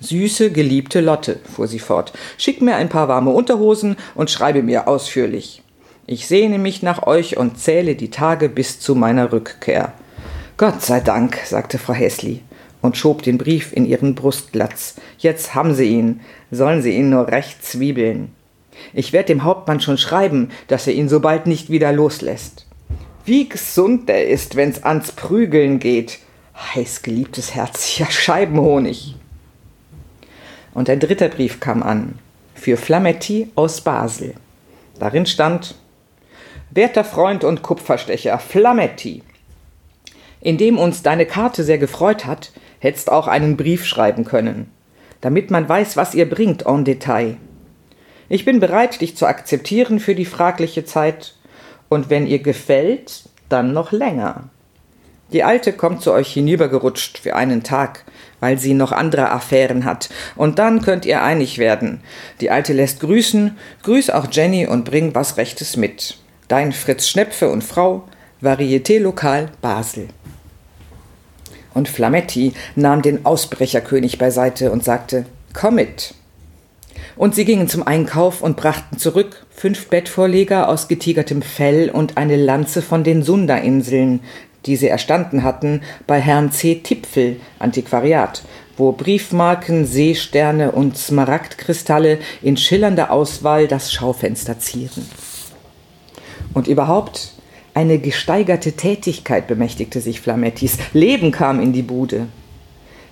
Süße, 0.00 0.52
geliebte 0.52 1.00
Lotte, 1.00 1.40
fuhr 1.44 1.66
sie 1.66 1.78
fort, 1.80 2.12
schick 2.36 2.62
mir 2.62 2.76
ein 2.76 2.88
paar 2.88 3.08
warme 3.08 3.30
Unterhosen 3.30 3.96
und 4.14 4.30
schreibe 4.30 4.62
mir 4.62 4.86
ausführlich. 4.86 5.62
Ich 6.06 6.26
sehne 6.26 6.58
mich 6.58 6.82
nach 6.82 7.06
euch 7.06 7.36
und 7.36 7.58
zähle 7.58 7.94
die 7.94 8.10
Tage 8.10 8.48
bis 8.48 8.80
zu 8.80 8.94
meiner 8.94 9.32
Rückkehr. 9.32 9.92
Gott 10.56 10.82
sei 10.82 11.00
Dank, 11.00 11.38
sagte 11.44 11.78
Frau 11.78 11.92
Häsli 11.92 12.42
und 12.80 12.96
schob 12.96 13.22
den 13.22 13.38
Brief 13.38 13.72
in 13.72 13.84
ihren 13.84 14.14
Brustlatz. 14.14 14.94
Jetzt 15.18 15.54
haben 15.54 15.74
sie 15.74 15.88
ihn, 15.88 16.20
sollen 16.50 16.80
sie 16.80 16.92
ihn 16.92 17.10
nur 17.10 17.28
recht 17.28 17.64
zwiebeln. 17.64 18.32
Ich 18.94 19.12
werde 19.12 19.26
dem 19.26 19.44
Hauptmann 19.44 19.80
schon 19.80 19.98
schreiben, 19.98 20.50
dass 20.68 20.86
er 20.86 20.94
ihn 20.94 21.08
so 21.08 21.20
bald 21.20 21.46
nicht 21.46 21.70
wieder 21.70 21.92
loslässt. 21.92 22.66
Wie 23.24 23.48
gesund 23.48 24.08
er 24.08 24.28
ist, 24.28 24.56
wenn's 24.56 24.82
ans 24.84 25.12
Prügeln 25.12 25.78
geht. 25.80 26.20
Heiß 26.74 27.02
geliebtes 27.02 27.54
Herz, 27.54 27.98
ja 27.98 28.10
Scheibenhonig. 28.10 29.16
Und 30.78 30.88
ein 30.88 31.00
dritter 31.00 31.28
Brief 31.28 31.58
kam 31.58 31.82
an, 31.82 32.20
für 32.54 32.76
Flametti 32.76 33.50
aus 33.56 33.80
Basel. 33.80 34.34
Darin 35.00 35.26
stand, 35.26 35.74
Werter 36.70 37.02
Freund 37.02 37.42
und 37.42 37.62
Kupferstecher, 37.62 38.38
Flametti, 38.38 39.24
indem 40.40 40.78
uns 40.78 41.02
deine 41.02 41.26
Karte 41.26 41.64
sehr 41.64 41.78
gefreut 41.78 42.26
hat, 42.26 42.52
hättest 42.78 43.10
auch 43.10 43.26
einen 43.26 43.56
Brief 43.56 43.84
schreiben 43.86 44.24
können, 44.24 44.70
damit 45.20 45.50
man 45.50 45.68
weiß, 45.68 45.96
was 45.96 46.14
ihr 46.14 46.30
bringt 46.30 46.64
en 46.64 46.84
Detail. 46.84 47.38
Ich 48.28 48.44
bin 48.44 48.60
bereit, 48.60 49.00
dich 49.00 49.16
zu 49.16 49.26
akzeptieren 49.26 49.98
für 49.98 50.14
die 50.14 50.26
fragliche 50.26 50.84
Zeit, 50.84 51.34
und 51.88 52.08
wenn 52.08 52.24
ihr 52.24 52.38
gefällt, 52.38 53.24
dann 53.48 53.72
noch 53.72 53.90
länger. 53.90 54.44
Die 55.32 55.44
Alte 55.44 55.72
kommt 55.74 56.02
zu 56.02 56.12
euch 56.12 56.32
hinübergerutscht 56.32 57.18
für 57.18 57.36
einen 57.36 57.62
Tag, 57.62 58.04
weil 58.40 58.58
sie 58.58 58.72
noch 58.72 58.92
andere 58.92 59.30
Affären 59.30 59.84
hat. 59.84 60.08
Und 60.36 60.58
dann 60.58 60.80
könnt 60.80 61.04
ihr 61.04 61.22
einig 61.22 61.58
werden. 61.58 62.00
Die 62.40 62.50
Alte 62.50 62.72
lässt 62.72 63.00
grüßen, 63.00 63.58
grüß 63.82 64.10
auch 64.10 64.28
Jenny 64.30 64.66
und 64.66 64.84
bring 64.84 65.14
was 65.14 65.36
Rechtes 65.36 65.76
mit. 65.76 66.16
Dein 66.48 66.72
Fritz 66.72 67.08
Schnepfe 67.08 67.50
und 67.50 67.62
Frau, 67.62 68.04
Varieté 68.40 69.00
Lokal 69.00 69.50
Basel. 69.60 70.08
Und 71.74 71.88
Flametti 71.88 72.54
nahm 72.74 73.02
den 73.02 73.26
Ausbrecherkönig 73.26 74.16
beiseite 74.16 74.72
und 74.72 74.82
sagte, 74.82 75.26
komm 75.52 75.74
mit. 75.74 76.14
Und 77.16 77.34
sie 77.34 77.44
gingen 77.44 77.68
zum 77.68 77.86
Einkauf 77.86 78.42
und 78.42 78.56
brachten 78.56 78.96
zurück 78.96 79.44
fünf 79.50 79.88
Bettvorleger 79.88 80.68
aus 80.68 80.86
getigertem 80.86 81.42
Fell 81.42 81.90
und 81.90 82.16
eine 82.16 82.36
Lanze 82.36 82.80
von 82.80 83.02
den 83.02 83.22
Sunda-Inseln, 83.22 84.20
die 84.68 84.76
sie 84.76 84.88
erstanden 84.88 85.42
hatten 85.42 85.80
bei 86.06 86.20
Herrn 86.20 86.52
C. 86.52 86.76
Tipfel, 86.76 87.40
Antiquariat, 87.58 88.42
wo 88.76 88.92
Briefmarken, 88.92 89.86
Seesterne 89.86 90.70
und 90.72 90.96
Smaragdkristalle 90.96 92.18
in 92.42 92.56
schillernder 92.56 93.10
Auswahl 93.10 93.66
das 93.66 93.92
Schaufenster 93.92 94.60
zieren. 94.60 95.08
Und 96.54 96.68
überhaupt 96.68 97.32
eine 97.74 97.98
gesteigerte 97.98 98.72
Tätigkeit 98.72 99.46
bemächtigte 99.46 100.00
sich 100.00 100.20
Flamettis. 100.20 100.78
Leben 100.92 101.32
kam 101.32 101.60
in 101.60 101.72
die 101.72 101.82
Bude. 101.82 102.26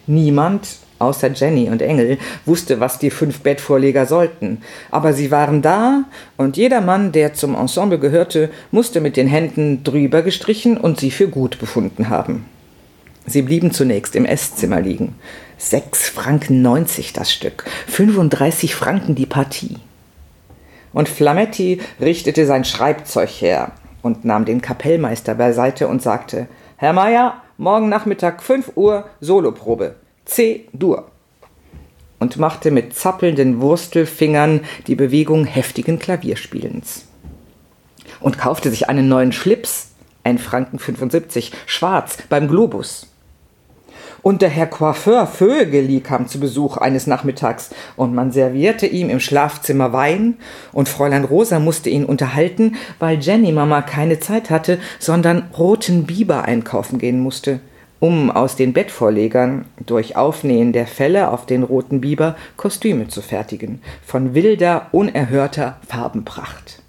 Niemand 0.06 0.68
außer 0.98 1.32
Jenny 1.32 1.68
und 1.68 1.82
Engel, 1.82 2.18
wusste, 2.44 2.80
was 2.80 2.98
die 2.98 3.10
fünf 3.10 3.40
Bettvorleger 3.40 4.06
sollten. 4.06 4.62
Aber 4.90 5.12
sie 5.12 5.30
waren 5.30 5.62
da, 5.62 6.04
und 6.36 6.56
jeder 6.56 6.80
Mann, 6.80 7.12
der 7.12 7.34
zum 7.34 7.54
Ensemble 7.54 7.98
gehörte, 7.98 8.50
musste 8.70 9.00
mit 9.00 9.16
den 9.16 9.28
Händen 9.28 9.84
drüber 9.84 10.22
gestrichen 10.22 10.76
und 10.76 11.00
sie 11.00 11.10
für 11.10 11.28
gut 11.28 11.58
befunden 11.58 12.08
haben. 12.08 12.44
Sie 13.26 13.42
blieben 13.42 13.72
zunächst 13.72 14.14
im 14.14 14.24
Esszimmer 14.24 14.80
liegen. 14.80 15.16
Sechs 15.58 16.08
Franken 16.08 16.62
neunzig 16.62 17.12
das 17.12 17.32
Stück, 17.32 17.64
35 17.88 18.74
Franken 18.74 19.14
die 19.14 19.26
Partie. 19.26 19.78
Und 20.92 21.08
Flametti 21.08 21.80
richtete 22.00 22.46
sein 22.46 22.64
Schreibzeug 22.64 23.28
her 23.28 23.72
und 24.02 24.24
nahm 24.24 24.44
den 24.44 24.62
Kapellmeister 24.62 25.34
beiseite 25.34 25.88
und 25.88 26.02
sagte, 26.02 26.46
Herr 26.76 26.92
Meier, 26.92 27.42
morgen 27.58 27.88
Nachmittag 27.88 28.42
fünf 28.42 28.72
Uhr 28.76 29.04
Soloprobe. 29.20 29.96
C-Dur 30.26 31.06
und 32.18 32.36
machte 32.36 32.70
mit 32.70 32.94
zappelnden 32.94 33.60
Wurstelfingern 33.60 34.60
die 34.86 34.94
Bewegung 34.94 35.44
heftigen 35.44 35.98
Klavierspielens. 35.98 37.06
Und 38.20 38.38
kaufte 38.38 38.70
sich 38.70 38.88
einen 38.88 39.08
neuen 39.08 39.32
Schlips, 39.32 39.90
ein 40.24 40.38
Franken 40.38 40.78
75, 40.78 41.52
schwarz, 41.66 42.18
beim 42.28 42.48
Globus. 42.48 43.08
Und 44.22 44.42
der 44.42 44.48
Herr 44.48 44.66
Coiffeur 44.66 45.26
Vögeli 45.26 46.00
kam 46.00 46.26
zu 46.26 46.40
Besuch 46.40 46.78
eines 46.78 47.06
Nachmittags 47.06 47.70
und 47.94 48.12
man 48.12 48.32
servierte 48.32 48.86
ihm 48.86 49.08
im 49.08 49.20
Schlafzimmer 49.20 49.92
Wein 49.92 50.38
und 50.72 50.88
Fräulein 50.88 51.24
Rosa 51.24 51.60
musste 51.60 51.90
ihn 51.90 52.04
unterhalten, 52.04 52.74
weil 52.98 53.20
Jenny 53.20 53.52
Mama 53.52 53.82
keine 53.82 54.18
Zeit 54.18 54.50
hatte, 54.50 54.80
sondern 54.98 55.50
roten 55.56 56.06
Biber 56.06 56.42
einkaufen 56.42 56.98
gehen 56.98 57.20
musste 57.20 57.60
um 58.00 58.30
aus 58.30 58.56
den 58.56 58.72
Bettvorlegern 58.72 59.64
durch 59.84 60.16
Aufnähen 60.16 60.72
der 60.72 60.86
Felle 60.86 61.30
auf 61.30 61.46
den 61.46 61.62
roten 61.62 62.00
Biber 62.00 62.36
Kostüme 62.56 63.08
zu 63.08 63.22
fertigen, 63.22 63.80
von 64.04 64.34
wilder, 64.34 64.88
unerhörter 64.92 65.78
Farbenpracht. 65.86 66.82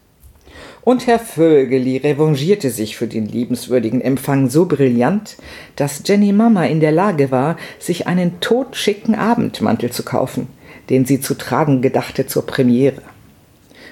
Und 0.88 1.06
Herr 1.06 1.20
Vögeli 1.20 1.98
revanchierte 1.98 2.70
sich 2.70 2.96
für 2.96 3.08
den 3.08 3.26
liebenswürdigen 3.26 4.00
Empfang 4.00 4.50
so 4.50 4.68
brillant, 4.68 5.36
dass 5.76 6.02
Jenny 6.06 6.32
Mama 6.32 6.64
in 6.64 6.80
der 6.80 6.94
Lage 6.94 7.30
war, 7.30 7.58
sich 7.78 8.08
einen 8.08 8.40
totschicken 8.40 9.14
Abendmantel 9.14 9.92
zu 9.92 10.04
kaufen, 10.04 10.48
den 10.90 11.04
sie 11.04 11.20
zu 11.20 11.34
tragen 11.34 11.82
gedachte 11.82 12.26
zur 12.26 12.46
Premiere. 12.46 13.02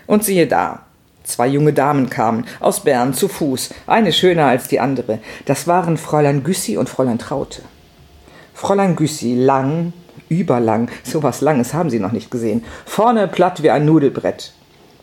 Und 0.07 0.24
siehe 0.24 0.48
da, 0.48 0.84
Zwei 1.25 1.48
junge 1.48 1.74
Damen 1.74 2.10
kamen, 2.10 2.46
aus 2.60 2.82
Bern 2.82 3.15
zu 3.15 3.27
Fuß, 3.27 3.74
eine 3.88 4.13
schöner 4.13 4.46
als 4.46 4.67
die 4.67 4.79
andere. 4.79 5.20
Das 5.46 5.67
waren 5.67 5.98
Fräulein 5.98 6.44
Güssi 6.44 6.77
und 6.77 6.88
Fräulein 6.88 7.17
Traute. 7.17 7.63
Fräulein 8.53 8.96
Güssi, 8.96 9.34
lang, 9.34 9.91
überlang, 10.29 10.89
so 11.03 11.24
was 11.24 11.41
Langes 11.41 11.74
haben 11.74 11.89
Sie 11.89 12.00
noch 12.00 12.12
nicht 12.12 12.29
gesehen, 12.29 12.63
vorne 12.86 13.27
platt 13.27 13.63
wie 13.63 13.72
ein 13.72 13.86
Nudelbrett, 13.86 14.53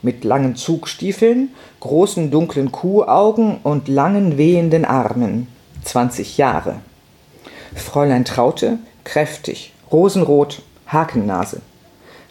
mit 0.01 0.23
langen 0.23 0.55
Zugstiefeln, 0.55 1.51
großen 1.81 2.31
dunklen 2.31 2.71
Kuhaugen 2.71 3.59
und 3.65 3.89
langen 3.89 4.39
wehenden 4.39 4.85
Armen, 4.85 5.49
zwanzig 5.85 6.39
Jahre. 6.39 6.77
Fräulein 7.75 8.25
Traute, 8.25 8.79
kräftig, 9.05 9.73
rosenrot, 9.91 10.63
Hakennase 10.87 11.61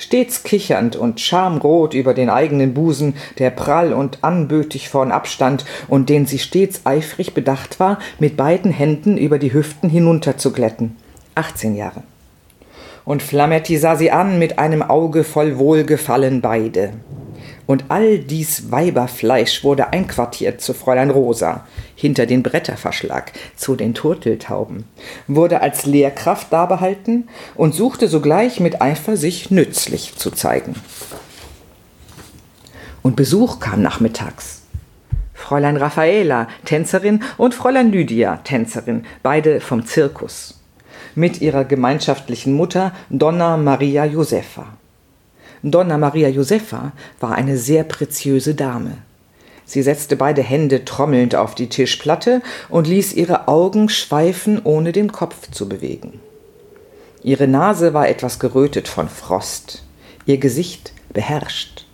stets 0.02 0.44
kichernd 0.44 0.96
und 0.96 1.20
schamrot 1.20 1.94
über 1.94 2.14
den 2.14 2.30
eigenen 2.30 2.74
Busen, 2.74 3.14
der 3.38 3.52
prall 3.52 3.94
und 3.94 4.24
anbötig 4.24 4.90
vorn 4.90 5.12
abstand 5.12 5.66
und 5.88 6.10
den 6.10 6.26
sie 6.26 6.40
stets 6.40 6.82
eifrig 6.86 7.34
bedacht 7.34 7.80
war, 7.80 8.00
mit 8.20 8.36
beiden 8.36 8.72
Händen 8.72 9.18
über 9.18 9.38
die 9.38 9.54
Hüften 9.54 9.90
hinunterzuglätten. 9.90 10.98
Achtzehn 11.36 11.76
Jahre. 11.76 12.04
Und 13.06 13.22
Flametti 13.22 13.78
sah 13.78 13.96
sie 13.96 14.12
an 14.12 14.40
mit 14.40 14.60
einem 14.60 14.82
Auge 14.82 15.24
voll 15.24 15.58
Wohlgefallen 15.58 16.42
beide. 16.42 16.94
Und 17.68 17.86
all 17.90 18.20
dies 18.20 18.72
Weiberfleisch 18.72 19.64
wurde 19.64 19.94
einquartiert 19.94 20.62
zu 20.62 20.74
Fräulein 20.74 21.10
Rosa, 21.10 21.66
hinter 21.96 22.26
den 22.26 22.44
Bretterverschlag, 22.44 23.32
zu 23.56 23.76
den 23.76 23.94
Turteltauben, 23.94 24.86
wurde 25.28 25.62
als 25.62 25.86
Lehrkraft 25.86 26.52
dabehalten 26.52 27.28
und 27.56 27.76
suchte 27.76 28.08
sogleich 28.08 28.60
mit 28.60 28.82
Eifer 28.82 29.18
sich 29.18 29.52
nützlich 29.52 30.16
zu 30.16 30.32
zeigen. 30.32 30.76
Und 33.04 33.16
Besuch 33.16 33.60
kam 33.60 33.82
nachmittags. 33.82 34.62
Fräulein 35.34 35.78
Raffaela, 35.78 36.48
Tänzerin, 36.66 37.24
und 37.38 37.56
Fräulein 37.56 37.92
Lydia, 37.92 38.38
Tänzerin, 38.38 39.06
beide 39.24 39.60
vom 39.60 39.86
Zirkus, 39.86 40.62
mit 41.16 41.42
ihrer 41.42 41.66
gemeinschaftlichen 41.66 42.54
Mutter 42.54 42.94
Donna 43.10 43.58
Maria 43.58 44.06
Josefa. 44.06 44.68
Donna 45.64 45.98
Maria 45.98 46.28
Josefa 46.30 46.92
war 47.20 47.36
eine 47.36 47.58
sehr 47.58 47.84
preziöse 47.84 48.56
Dame. 48.56 48.98
Sie 49.66 49.84
setzte 49.84 50.16
beide 50.16 50.42
Hände 50.42 50.84
trommelnd 50.86 51.36
auf 51.36 51.56
die 51.56 51.70
Tischplatte 51.70 52.42
und 52.68 52.88
ließ 52.88 53.14
ihre 53.14 53.48
Augen 53.48 53.90
schweifen, 53.90 54.60
ohne 54.64 54.92
den 54.92 55.12
Kopf 55.12 55.52
zu 55.52 55.70
bewegen. 55.70 56.20
Ihre 57.24 57.48
Nase 57.48 57.94
war 57.94 58.10
etwas 58.10 58.40
gerötet 58.40 58.88
von 58.88 59.08
Frost, 59.08 59.84
ihr 60.26 60.40
Gesicht 60.40 60.94
beherrscht. 61.14 61.86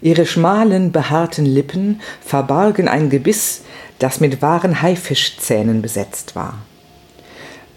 Ihre 0.00 0.24
schmalen, 0.24 0.92
behaarten 0.92 1.44
Lippen 1.44 2.00
verbargen 2.24 2.86
ein 2.86 3.10
Gebiss, 3.10 3.62
das 3.98 4.20
mit 4.20 4.40
wahren 4.40 4.80
Haifischzähnen 4.80 5.82
besetzt 5.82 6.36
war. 6.36 6.58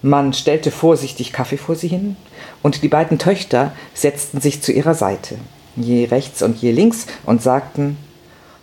Man 0.02 0.34
stellte 0.34 0.72
vorsichtig 0.72 1.32
Kaffee 1.32 1.58
vor 1.58 1.76
sie 1.76 1.88
hin 1.88 2.16
und 2.64 2.82
die 2.82 2.88
beiden 2.88 3.20
Töchter 3.20 3.72
setzten 3.94 4.42
sich 4.42 4.62
zu 4.62 4.72
ihrer 4.72 4.96
Seite, 4.96 5.38
je 5.76 6.06
rechts 6.06 6.42
und 6.42 6.58
je 6.58 6.72
links, 6.72 7.06
und 7.26 7.42
sagten 7.42 7.98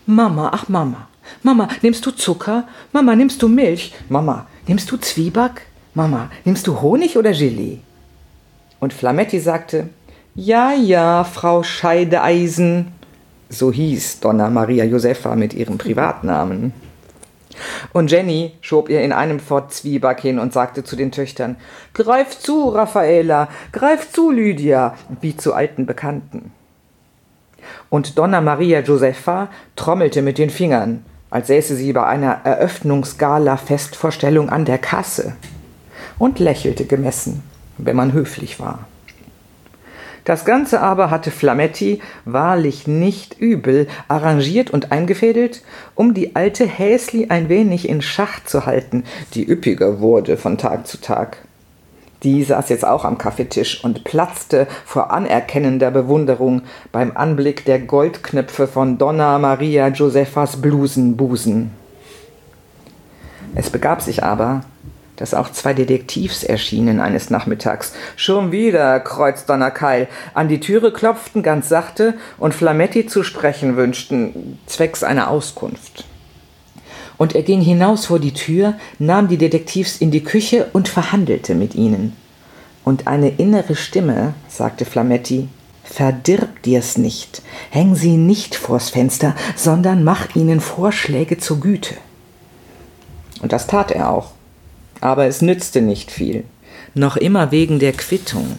Mama, 0.06 0.50
ach 0.52 0.68
Mama, 0.68 1.06
Mama, 1.42 1.68
nimmst 1.82 2.04
du 2.06 2.10
Zucker? 2.10 2.64
Mama, 2.92 3.14
nimmst 3.14 3.42
du 3.42 3.48
Milch? 3.48 3.94
Mama, 4.08 4.46
nimmst 4.66 4.90
du 4.90 4.96
Zwieback? 4.96 5.62
Mama, 5.94 6.30
nimmst 6.44 6.66
du 6.66 6.80
Honig 6.80 7.16
oder 7.16 7.32
Gelee? 7.32 7.78
Und 8.80 8.92
Flametti 8.92 9.40
sagte 9.40 9.88
Ja, 10.34 10.72
ja, 10.72 11.24
Frau 11.24 11.62
Scheideeisen. 11.62 12.92
So 13.48 13.72
hieß 13.72 14.20
Donna 14.20 14.50
Maria 14.50 14.84
Josefa 14.84 15.34
mit 15.36 15.54
ihrem 15.54 15.78
Privatnamen. 15.78 16.72
Und 17.92 18.10
Jenny 18.10 18.52
schob 18.60 18.88
ihr 18.88 19.02
in 19.02 19.12
einem 19.12 19.38
Fort 19.40 19.72
Zwieback 19.72 20.20
hin 20.20 20.38
und 20.38 20.52
sagte 20.52 20.84
zu 20.84 20.94
den 20.96 21.12
Töchtern 21.12 21.56
Greif 21.94 22.38
zu, 22.38 22.68
Raffaela, 22.68 23.48
greif 23.72 24.12
zu, 24.12 24.30
Lydia, 24.30 24.94
wie 25.20 25.36
zu 25.36 25.54
alten 25.54 25.86
Bekannten. 25.86 26.52
Und 27.90 28.18
Donna 28.18 28.40
Maria 28.40 28.80
Josefa 28.80 29.48
trommelte 29.76 30.22
mit 30.22 30.38
den 30.38 30.50
Fingern, 30.50 31.04
als 31.30 31.46
säße 31.48 31.76
sie 31.76 31.92
bei 31.92 32.06
einer 32.06 32.40
Eröffnungsgala-Festvorstellung 32.44 34.48
an 34.48 34.64
der 34.64 34.78
Kasse 34.78 35.36
und 36.18 36.38
lächelte 36.38 36.86
gemessen, 36.86 37.42
wenn 37.76 37.96
man 37.96 38.12
höflich 38.12 38.60
war. 38.60 38.87
Das 40.28 40.44
Ganze 40.44 40.82
aber 40.82 41.10
hatte 41.10 41.30
Flametti 41.30 42.02
wahrlich 42.26 42.86
nicht 42.86 43.40
übel 43.40 43.88
arrangiert 44.08 44.70
und 44.70 44.92
eingefädelt, 44.92 45.62
um 45.94 46.12
die 46.12 46.36
alte 46.36 46.66
Häsli 46.66 47.28
ein 47.30 47.48
wenig 47.48 47.88
in 47.88 48.02
Schach 48.02 48.44
zu 48.44 48.66
halten, 48.66 49.04
die 49.32 49.50
üppiger 49.50 50.00
wurde 50.00 50.36
von 50.36 50.58
Tag 50.58 50.86
zu 50.86 51.00
Tag. 51.00 51.38
Die 52.24 52.44
saß 52.44 52.68
jetzt 52.68 52.84
auch 52.84 53.06
am 53.06 53.16
Kaffeetisch 53.16 53.82
und 53.82 54.04
platzte 54.04 54.66
vor 54.84 55.12
anerkennender 55.12 55.90
Bewunderung 55.90 56.60
beim 56.92 57.16
Anblick 57.16 57.64
der 57.64 57.78
Goldknöpfe 57.78 58.66
von 58.66 58.98
Donna 58.98 59.38
Maria 59.38 59.88
Josephas 59.88 60.60
Blusenbusen. 60.60 61.70
Es 63.54 63.70
begab 63.70 64.02
sich 64.02 64.22
aber, 64.22 64.60
dass 65.18 65.34
auch 65.34 65.52
zwei 65.52 65.74
Detektivs 65.74 66.42
erschienen 66.42 67.00
eines 67.00 67.28
Nachmittags. 67.28 67.92
Schon 68.16 68.52
wieder, 68.52 68.98
Kreuzdonner 69.00 69.70
Keil, 69.70 70.08
an 70.32 70.48
die 70.48 70.60
Türe 70.60 70.92
klopften 70.92 71.42
ganz 71.42 71.68
sachte 71.68 72.14
und 72.38 72.54
Flametti 72.54 73.06
zu 73.06 73.22
sprechen 73.22 73.76
wünschten, 73.76 74.58
zwecks 74.66 75.02
einer 75.02 75.28
Auskunft. 75.28 76.04
Und 77.18 77.34
er 77.34 77.42
ging 77.42 77.60
hinaus 77.60 78.06
vor 78.06 78.20
die 78.20 78.32
Tür, 78.32 78.74
nahm 78.98 79.28
die 79.28 79.38
Detektivs 79.38 79.96
in 79.96 80.12
die 80.12 80.22
Küche 80.22 80.68
und 80.72 80.88
verhandelte 80.88 81.54
mit 81.54 81.74
ihnen. 81.74 82.16
Und 82.84 83.08
eine 83.08 83.28
innere 83.28 83.74
Stimme, 83.74 84.34
sagte 84.46 84.84
Flametti, 84.84 85.48
Verdirb 85.82 86.62
dir's 86.62 86.96
nicht, 86.96 87.42
häng 87.70 87.94
sie 87.94 88.16
nicht 88.16 88.54
vors 88.54 88.90
Fenster, 88.90 89.34
sondern 89.56 90.04
mach 90.04 90.36
ihnen 90.36 90.60
Vorschläge 90.60 91.38
zur 91.38 91.60
Güte. 91.60 91.96
Und 93.40 93.52
das 93.52 93.66
tat 93.66 93.90
er 93.90 94.10
auch. 94.10 94.37
Aber 95.00 95.26
es 95.26 95.42
nützte 95.42 95.80
nicht 95.80 96.10
viel, 96.10 96.44
noch 96.94 97.16
immer 97.16 97.50
wegen 97.50 97.78
der 97.78 97.92
Quittung. 97.92 98.58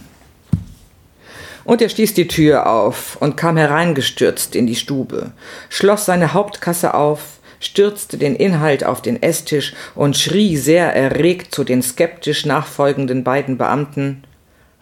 Und 1.65 1.81
er 1.81 1.89
stieß 1.89 2.13
die 2.13 2.27
Tür 2.27 2.67
auf 2.67 3.17
und 3.19 3.38
kam 3.38 3.58
hereingestürzt 3.58 4.55
in 4.55 4.65
die 4.65 4.75
Stube, 4.75 5.31
schloss 5.69 6.05
seine 6.05 6.34
Hauptkasse 6.34 6.93
auf, 6.93 7.39
stürzte 7.60 8.17
den 8.17 8.36
Inhalt 8.36 8.84
auf 8.84 9.01
den 9.01 9.22
Esstisch 9.22 9.74
und 9.96 10.17
schrie 10.17 10.58
sehr 10.58 10.96
erregt 10.96 11.53
zu 11.53 11.63
den 11.63 11.81
skeptisch 11.81 12.46
nachfolgenden 12.46 13.24
beiden 13.24 13.58
Beamten 13.58 14.24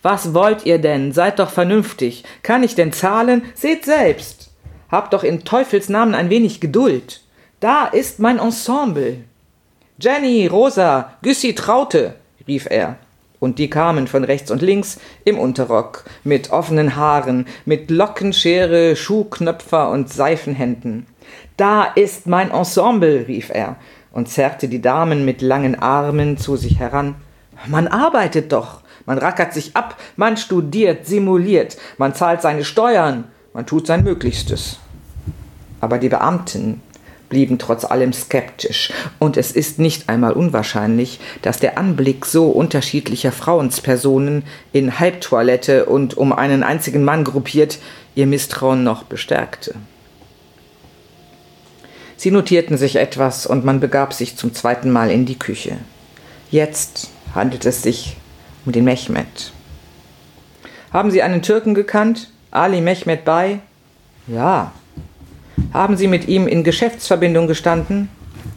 Was 0.02 0.34
wollt 0.34 0.66
ihr 0.66 0.78
denn? 0.78 1.12
Seid 1.12 1.40
doch 1.40 1.50
vernünftig. 1.50 2.24
Kann 2.44 2.64
ich 2.64 2.76
denn 2.76 2.94
zahlen? 2.94 3.42
Seht 3.56 3.84
selbst. 3.84 4.52
Habt 4.90 5.14
doch 5.14 5.24
in 5.24 5.44
Teufels 5.44 5.90
Namen 5.90 6.16
ein 6.16 6.30
wenig 6.30 6.62
Geduld. 6.62 7.22
Da 7.60 7.88
ist 7.88 8.20
mein 8.20 8.40
Ensemble. 8.40 9.24
Jenny, 10.00 10.46
Rosa, 10.46 11.14
Güssi, 11.24 11.56
Traute, 11.56 12.14
rief 12.48 12.68
er. 12.70 12.98
Und 13.40 13.58
die 13.58 13.68
kamen 13.68 14.06
von 14.06 14.24
rechts 14.24 14.52
und 14.52 14.62
links 14.62 15.00
im 15.26 15.40
Unterrock, 15.40 16.06
mit 16.24 16.52
offenen 16.52 16.96
Haaren, 16.96 17.48
mit 17.66 17.90
Lockenschere, 17.90 18.96
Schuhknöpfer 18.96 19.90
und 19.90 20.14
Seifenhänden. 20.14 21.08
Da 21.56 21.84
ist 21.84 22.28
mein 22.28 22.52
Ensemble, 22.52 23.26
rief 23.28 23.50
er 23.50 23.78
und 24.12 24.30
zerrte 24.30 24.68
die 24.68 24.82
Damen 24.82 25.26
mit 25.26 25.42
langen 25.42 25.74
Armen 25.74 26.38
zu 26.38 26.58
sich 26.58 26.78
heran. 26.78 27.16
Man 27.66 27.88
arbeitet 27.88 28.52
doch, 28.52 28.82
man 29.08 29.18
rackert 29.18 29.54
sich 29.54 29.76
ab, 29.76 29.98
man 30.16 30.38
studiert, 30.38 31.08
simuliert, 31.08 31.76
man 31.98 32.14
zahlt 32.14 32.44
seine 32.44 32.64
Steuern, 32.64 33.24
man 33.54 33.66
tut 33.66 33.88
sein 33.88 34.04
Möglichstes. 34.04 34.78
Aber 35.82 35.98
die 35.98 36.10
Beamten, 36.10 36.82
blieben 37.30 37.60
trotz 37.60 37.86
allem 37.86 38.14
skeptisch, 38.14 38.92
und 39.20 39.38
es 39.38 39.52
ist 39.52 39.80
nicht 39.80 40.10
einmal 40.10 40.34
unwahrscheinlich, 40.34 41.20
dass 41.42 41.60
der 41.60 41.78
Anblick 41.78 42.26
so 42.26 42.50
unterschiedlicher 42.50 43.32
Frauenspersonen 43.32 44.44
in 44.72 45.00
Halbtoilette 45.00 45.86
und 45.86 46.16
um 46.18 46.34
einen 46.34 46.64
einzigen 46.64 47.04
Mann 47.04 47.24
gruppiert 47.24 47.80
ihr 48.16 48.28
Misstrauen 48.28 48.84
noch 48.84 49.04
bestärkte. 49.04 49.76
Sie 52.16 52.32
notierten 52.32 52.78
sich 52.78 52.96
etwas 52.96 53.46
und 53.46 53.64
man 53.64 53.80
begab 53.80 54.14
sich 54.14 54.36
zum 54.36 54.54
zweiten 54.54 54.90
Mal 54.90 55.12
in 55.12 55.26
die 55.26 55.38
Küche. 55.38 55.78
Jetzt 56.50 57.12
handelt 57.36 57.66
es 57.66 57.84
sich 57.84 58.18
um 58.66 58.72
den 58.72 58.86
Mehmet. 58.86 59.52
Haben 60.92 61.12
Sie 61.12 61.22
einen 61.22 61.44
Türken 61.44 61.76
gekannt? 61.76 62.32
Ali 62.50 62.82
Mehmet 62.82 63.24
bei? 63.24 63.60
Ja, 64.26 64.72
haben 65.74 65.98
Sie 65.98 66.08
mit 66.08 66.28
ihm 66.28 66.48
in 66.48 66.64
Geschäftsverbindung 66.64 67.48
gestanden? 67.48 68.10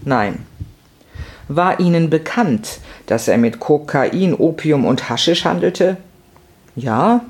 Nein. 0.04 0.46
War 1.48 1.80
Ihnen 1.80 2.10
bekannt, 2.10 2.78
dass 3.06 3.26
er 3.26 3.38
mit 3.38 3.58
Kokain, 3.58 4.34
Opium 4.34 4.84
und 4.84 5.08
Haschisch 5.08 5.44
handelte? 5.44 5.96
Ja. 6.76 7.22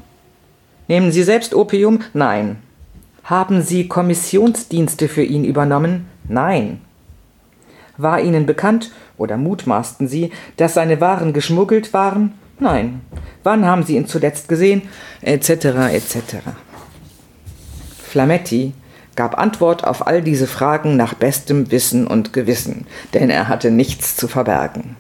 Nehmen 0.89 1.11
Sie 1.11 1.23
selbst 1.23 1.55
Opium? 1.55 2.01
Nein. 2.13 2.59
Haben 3.25 3.63
Sie 3.63 3.89
Kommissionsdienste 3.89 5.09
für 5.09 5.23
ihn 5.23 5.45
übernommen? 5.45 6.07
Nein. 6.29 6.81
War 7.97 8.21
Ihnen 8.21 8.47
bekannt 8.47 8.91
oder 9.17 9.37
mutmaßten 9.37 10.09
Sie, 10.09 10.33
dass 10.57 10.75
seine 10.75 11.01
Waren 11.01 11.33
geschmuggelt 11.33 11.93
waren? 11.93 12.35
Nein. 12.59 13.01
Wann 13.43 13.65
haben 13.65 13.85
Sie 13.85 13.97
ihn 13.97 14.07
zuletzt 14.07 14.49
gesehen? 14.49 14.83
Etc. 15.23 15.49
etc. 15.51 16.37
Flametti 18.03 18.75
gab 19.17 19.39
Antwort 19.39 19.85
auf 19.85 20.07
all 20.07 20.23
diese 20.23 20.47
Fragen 20.47 20.97
nach 20.97 21.15
bestem 21.15 21.71
Wissen 21.71 22.07
und 22.07 22.33
Gewissen, 22.33 22.87
denn 23.15 23.31
er 23.31 23.49
hatte 23.49 23.71
nichts 23.71 24.17
zu 24.17 24.29
verbergen. 24.29 24.97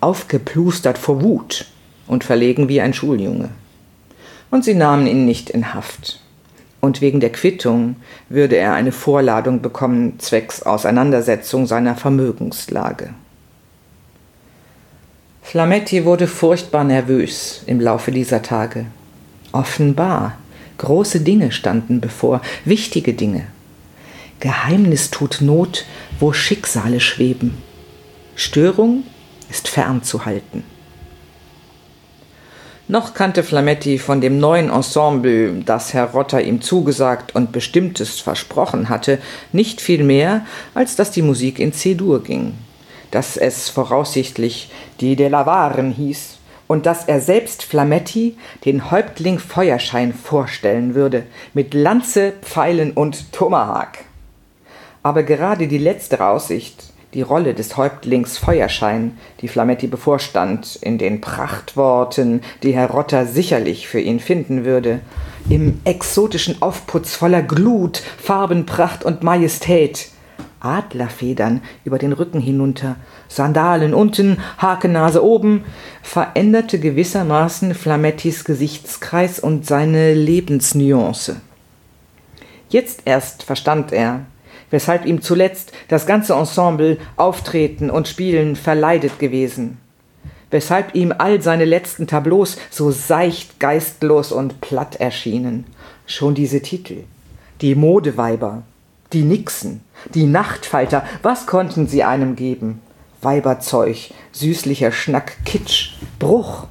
Aufgeplustert 0.00 0.98
vor 0.98 1.22
Wut 1.22 1.66
und 2.06 2.24
verlegen 2.24 2.68
wie 2.68 2.80
ein 2.80 2.94
Schuljunge. 2.94 3.50
Und 4.50 4.64
sie 4.64 4.74
nahmen 4.74 5.06
ihn 5.06 5.24
nicht 5.24 5.50
in 5.50 5.74
Haft. 5.74 6.20
Und 6.80 7.00
wegen 7.02 7.20
der 7.20 7.30
Quittung 7.30 7.96
würde 8.28 8.56
er 8.56 8.72
eine 8.72 8.92
Vorladung 8.92 9.60
bekommen 9.60 10.18
zwecks 10.18 10.62
Auseinandersetzung 10.62 11.66
seiner 11.66 11.94
Vermögenslage. 11.94 13.10
Flametti 15.42 16.04
wurde 16.04 16.26
furchtbar 16.26 16.84
nervös 16.84 17.62
im 17.66 17.80
Laufe 17.80 18.12
dieser 18.12 18.42
Tage. 18.42 18.86
Offenbar 19.52 20.38
Große 20.80 21.20
Dinge 21.20 21.52
standen 21.52 22.00
bevor, 22.00 22.40
wichtige 22.64 23.12
Dinge. 23.12 23.46
Geheimnis 24.40 25.10
tut 25.10 25.42
Not, 25.42 25.84
wo 26.18 26.32
Schicksale 26.32 27.00
schweben. 27.00 27.58
Störung 28.34 29.02
ist 29.50 29.68
fernzuhalten. 29.68 30.64
Noch 32.88 33.12
kannte 33.12 33.42
Flametti 33.42 33.98
von 33.98 34.22
dem 34.22 34.40
neuen 34.40 34.70
Ensemble, 34.70 35.60
das 35.66 35.92
Herr 35.92 36.12
Rotter 36.12 36.40
ihm 36.40 36.62
zugesagt 36.62 37.34
und 37.34 37.52
bestimmtes 37.52 38.18
versprochen 38.18 38.88
hatte, 38.88 39.18
nicht 39.52 39.82
viel 39.82 40.02
mehr, 40.02 40.46
als 40.72 40.96
dass 40.96 41.10
die 41.10 41.20
Musik 41.20 41.58
in 41.58 41.74
C-Dur 41.74 42.22
ging, 42.22 42.54
dass 43.10 43.36
es 43.36 43.68
voraussichtlich 43.68 44.70
die 45.00 45.14
De 45.14 45.28
Lavaren 45.28 45.92
hieß 45.92 46.39
und 46.70 46.86
dass 46.86 47.06
er 47.06 47.20
selbst 47.20 47.64
Flametti 47.64 48.36
den 48.64 48.92
Häuptling 48.92 49.40
Feuerschein 49.40 50.14
vorstellen 50.14 50.94
würde, 50.94 51.24
mit 51.52 51.74
Lanze, 51.74 52.32
Pfeilen 52.42 52.92
und 52.92 53.32
Tomahawk. 53.32 53.98
Aber 55.02 55.24
gerade 55.24 55.66
die 55.66 55.78
letztere 55.78 56.28
Aussicht, 56.28 56.92
die 57.12 57.22
Rolle 57.22 57.54
des 57.54 57.76
Häuptlings 57.76 58.38
Feuerschein, 58.38 59.18
die 59.40 59.48
Flametti 59.48 59.88
bevorstand, 59.88 60.78
in 60.80 60.96
den 60.96 61.20
Prachtworten, 61.20 62.40
die 62.62 62.72
Herr 62.72 62.90
Rotter 62.90 63.26
sicherlich 63.26 63.88
für 63.88 63.98
ihn 63.98 64.20
finden 64.20 64.64
würde, 64.64 65.00
im 65.48 65.80
exotischen 65.82 66.62
Aufputz 66.62 67.16
voller 67.16 67.42
Glut, 67.42 68.00
Farbenpracht 68.22 69.04
und 69.04 69.24
Majestät, 69.24 70.10
Adlerfedern 70.60 71.62
über 71.84 71.98
den 71.98 72.12
Rücken 72.12 72.40
hinunter, 72.40 72.96
Sandalen 73.28 73.94
unten, 73.94 74.38
Hakennase 74.58 75.24
oben, 75.24 75.64
veränderte 76.02 76.78
gewissermaßen 76.78 77.74
Flamettis 77.74 78.44
Gesichtskreis 78.44 79.40
und 79.40 79.66
seine 79.66 80.14
Lebensnuance. 80.14 81.40
Jetzt 82.68 83.02
erst 83.04 83.42
verstand 83.42 83.92
er, 83.92 84.26
weshalb 84.70 85.04
ihm 85.04 85.22
zuletzt 85.22 85.72
das 85.88 86.06
ganze 86.06 86.34
Ensemble 86.34 86.98
Auftreten 87.16 87.90
und 87.90 88.08
Spielen 88.08 88.56
verleidet 88.56 89.18
gewesen, 89.18 89.78
weshalb 90.50 90.94
ihm 90.94 91.12
all 91.16 91.42
seine 91.42 91.64
letzten 91.64 92.06
Tableaus 92.06 92.56
so 92.70 92.90
seicht, 92.90 93.58
geistlos 93.58 94.32
und 94.32 94.60
platt 94.60 94.96
erschienen. 94.96 95.64
Schon 96.06 96.34
diese 96.34 96.62
Titel, 96.62 97.04
die 97.60 97.74
Modeweiber, 97.74 98.62
die 99.12 99.22
Nixen, 99.22 99.80
die 100.14 100.26
Nachtfalter, 100.26 101.04
was 101.22 101.46
konnten 101.46 101.86
sie 101.86 102.04
einem 102.04 102.36
geben? 102.36 102.80
Weiberzeug, 103.22 104.12
süßlicher 104.32 104.92
Schnack, 104.92 105.44
Kitsch, 105.44 105.92
Bruch. 106.18 106.66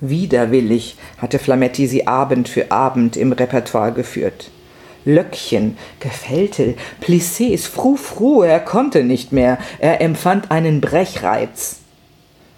Widerwillig 0.00 0.96
hatte 1.18 1.38
Flametti 1.38 1.86
sie 1.86 2.06
Abend 2.06 2.48
für 2.48 2.70
Abend 2.70 3.16
im 3.16 3.32
Repertoire 3.32 3.92
geführt. 3.92 4.50
Löckchen, 5.04 5.76
Gefältel, 6.00 6.76
Plissés, 7.00 7.66
Frou-Frou, 7.66 8.42
er 8.42 8.60
konnte 8.60 9.02
nicht 9.04 9.32
mehr, 9.32 9.58
er 9.78 10.00
empfand 10.00 10.50
einen 10.50 10.80
Brechreiz. 10.80 11.78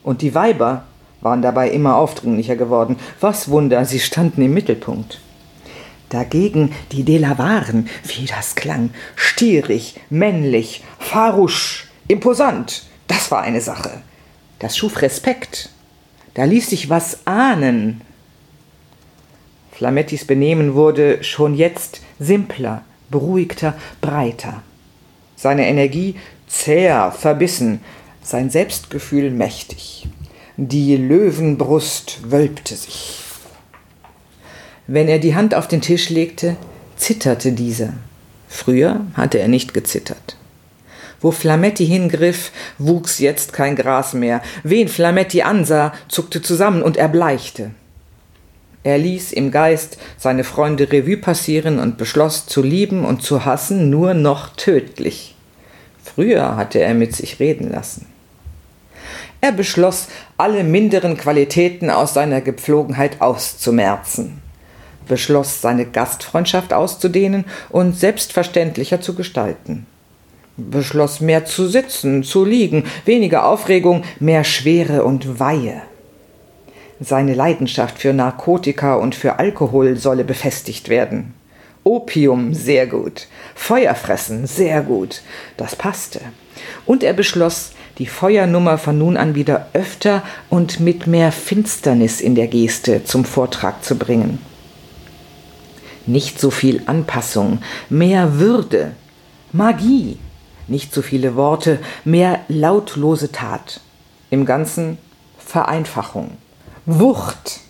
Und 0.02 0.22
die 0.22 0.34
Weiber 0.34 0.84
waren 1.20 1.42
dabei 1.42 1.70
immer 1.70 1.96
aufdringlicher 1.96 2.56
geworden. 2.56 2.96
Was 3.20 3.50
Wunder, 3.50 3.84
sie 3.84 4.00
standen 4.00 4.42
im 4.42 4.54
Mittelpunkt. 4.54 5.20
Dagegen 6.10 6.72
die 6.90 7.04
Delavaren, 7.04 7.88
wie 8.04 8.26
das 8.26 8.56
klang, 8.56 8.90
stierig, 9.14 9.94
männlich, 10.10 10.82
farusch, 10.98 11.88
imposant, 12.08 12.82
das 13.06 13.30
war 13.30 13.42
eine 13.42 13.60
Sache. 13.60 14.02
Das 14.58 14.76
schuf 14.76 15.02
Respekt. 15.02 15.70
Da 16.34 16.44
ließ 16.44 16.70
sich 16.70 16.90
was 16.90 17.26
ahnen. 17.26 18.02
Flamettis 19.72 20.24
Benehmen 20.24 20.74
wurde 20.74 21.22
schon 21.22 21.54
jetzt 21.54 22.02
simpler, 22.18 22.84
beruhigter, 23.08 23.76
breiter. 24.00 24.62
Seine 25.36 25.66
Energie 25.68 26.16
zäher, 26.48 27.12
verbissen, 27.12 27.80
sein 28.22 28.50
Selbstgefühl 28.50 29.30
mächtig. 29.30 30.08
Die 30.56 30.96
Löwenbrust 30.96 32.30
wölbte 32.30 32.74
sich. 32.74 33.29
Wenn 34.92 35.06
er 35.06 35.20
die 35.20 35.36
Hand 35.36 35.54
auf 35.54 35.68
den 35.68 35.82
Tisch 35.82 36.10
legte, 36.10 36.56
zitterte 36.96 37.52
diese. 37.52 37.92
Früher 38.48 39.06
hatte 39.14 39.38
er 39.38 39.46
nicht 39.46 39.72
gezittert. 39.72 40.36
Wo 41.20 41.30
Flametti 41.30 41.86
hingriff, 41.86 42.50
wuchs 42.76 43.20
jetzt 43.20 43.52
kein 43.52 43.76
Gras 43.76 44.14
mehr. 44.14 44.42
Wen 44.64 44.88
Flametti 44.88 45.42
ansah, 45.42 45.92
zuckte 46.08 46.42
zusammen 46.42 46.82
und 46.82 46.96
erbleichte. 46.96 47.70
Er 48.82 48.98
ließ 48.98 49.30
im 49.30 49.52
Geist 49.52 49.96
seine 50.18 50.42
Freunde 50.42 50.90
Revue 50.90 51.18
passieren 51.18 51.78
und 51.78 51.96
beschloss 51.96 52.46
zu 52.46 52.60
lieben 52.60 53.04
und 53.04 53.22
zu 53.22 53.44
hassen 53.44 53.90
nur 53.90 54.14
noch 54.14 54.56
tödlich. 54.56 55.36
Früher 56.02 56.56
hatte 56.56 56.80
er 56.80 56.94
mit 56.94 57.14
sich 57.14 57.38
reden 57.38 57.70
lassen. 57.70 58.06
Er 59.40 59.52
beschloss, 59.52 60.08
alle 60.36 60.64
minderen 60.64 61.16
Qualitäten 61.16 61.90
aus 61.90 62.14
seiner 62.14 62.40
Gepflogenheit 62.40 63.20
auszumerzen 63.20 64.42
beschloss, 65.10 65.60
seine 65.60 65.84
Gastfreundschaft 65.84 66.72
auszudehnen 66.72 67.44
und 67.68 67.98
selbstverständlicher 67.98 69.02
zu 69.02 69.14
gestalten. 69.14 69.86
Beschloss, 70.56 71.20
mehr 71.20 71.44
zu 71.44 71.66
sitzen, 71.66 72.22
zu 72.22 72.44
liegen, 72.44 72.84
weniger 73.04 73.44
Aufregung, 73.44 74.04
mehr 74.20 74.44
Schwere 74.44 75.04
und 75.04 75.40
Weihe. 75.40 75.82
Seine 77.00 77.34
Leidenschaft 77.34 77.98
für 77.98 78.12
Narkotika 78.12 78.94
und 78.94 79.14
für 79.14 79.38
Alkohol 79.38 79.96
solle 79.96 80.24
befestigt 80.24 80.88
werden. 80.88 81.34
Opium 81.82 82.54
sehr 82.54 82.86
gut, 82.86 83.26
Feuerfressen 83.54 84.46
sehr 84.46 84.82
gut, 84.82 85.22
das 85.56 85.74
passte. 85.74 86.20
Und 86.86 87.02
er 87.02 87.14
beschloss, 87.14 87.72
die 87.98 88.06
Feuernummer 88.06 88.78
von 88.78 88.98
nun 88.98 89.16
an 89.16 89.34
wieder 89.34 89.68
öfter 89.72 90.22
und 90.50 90.78
mit 90.78 91.06
mehr 91.06 91.32
Finsternis 91.32 92.20
in 92.20 92.34
der 92.34 92.46
Geste 92.46 93.02
zum 93.02 93.24
Vortrag 93.24 93.82
zu 93.82 93.96
bringen 93.96 94.49
nicht 96.06 96.40
so 96.40 96.50
viel 96.50 96.82
Anpassung, 96.86 97.60
mehr 97.88 98.38
Würde, 98.38 98.92
Magie, 99.52 100.18
nicht 100.68 100.94
so 100.94 101.02
viele 101.02 101.34
Worte, 101.36 101.78
mehr 102.04 102.40
lautlose 102.48 103.32
Tat. 103.32 103.80
Im 104.30 104.46
Ganzen 104.46 104.98
Vereinfachung, 105.38 106.36
Wucht. 106.86 107.60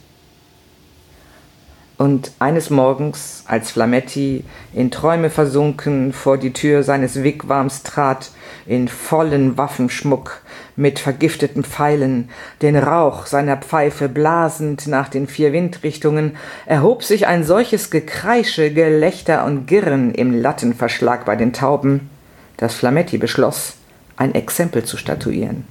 Und 2.00 2.32
eines 2.38 2.70
Morgens, 2.70 3.44
als 3.46 3.72
Flametti 3.72 4.42
in 4.72 4.90
Träume 4.90 5.28
versunken 5.28 6.14
vor 6.14 6.38
die 6.38 6.54
Tür 6.54 6.82
seines 6.82 7.22
Wigwams 7.22 7.82
trat, 7.82 8.30
in 8.64 8.88
vollen 8.88 9.58
Waffenschmuck, 9.58 10.40
mit 10.76 10.98
vergifteten 10.98 11.62
Pfeilen, 11.62 12.30
den 12.62 12.76
Rauch 12.76 13.26
seiner 13.26 13.58
Pfeife 13.58 14.08
blasend 14.08 14.86
nach 14.86 15.10
den 15.10 15.26
vier 15.26 15.52
Windrichtungen, 15.52 16.38
erhob 16.64 17.04
sich 17.04 17.26
ein 17.26 17.44
solches 17.44 17.90
Gekreische, 17.90 18.72
Gelächter 18.72 19.44
und 19.44 19.66
Girren 19.66 20.14
im 20.14 20.40
Lattenverschlag 20.40 21.26
bei 21.26 21.36
den 21.36 21.52
Tauben, 21.52 22.08
dass 22.56 22.72
Flametti 22.72 23.18
beschloss, 23.18 23.74
ein 24.16 24.34
Exempel 24.34 24.84
zu 24.84 24.96
statuieren. 24.96 25.66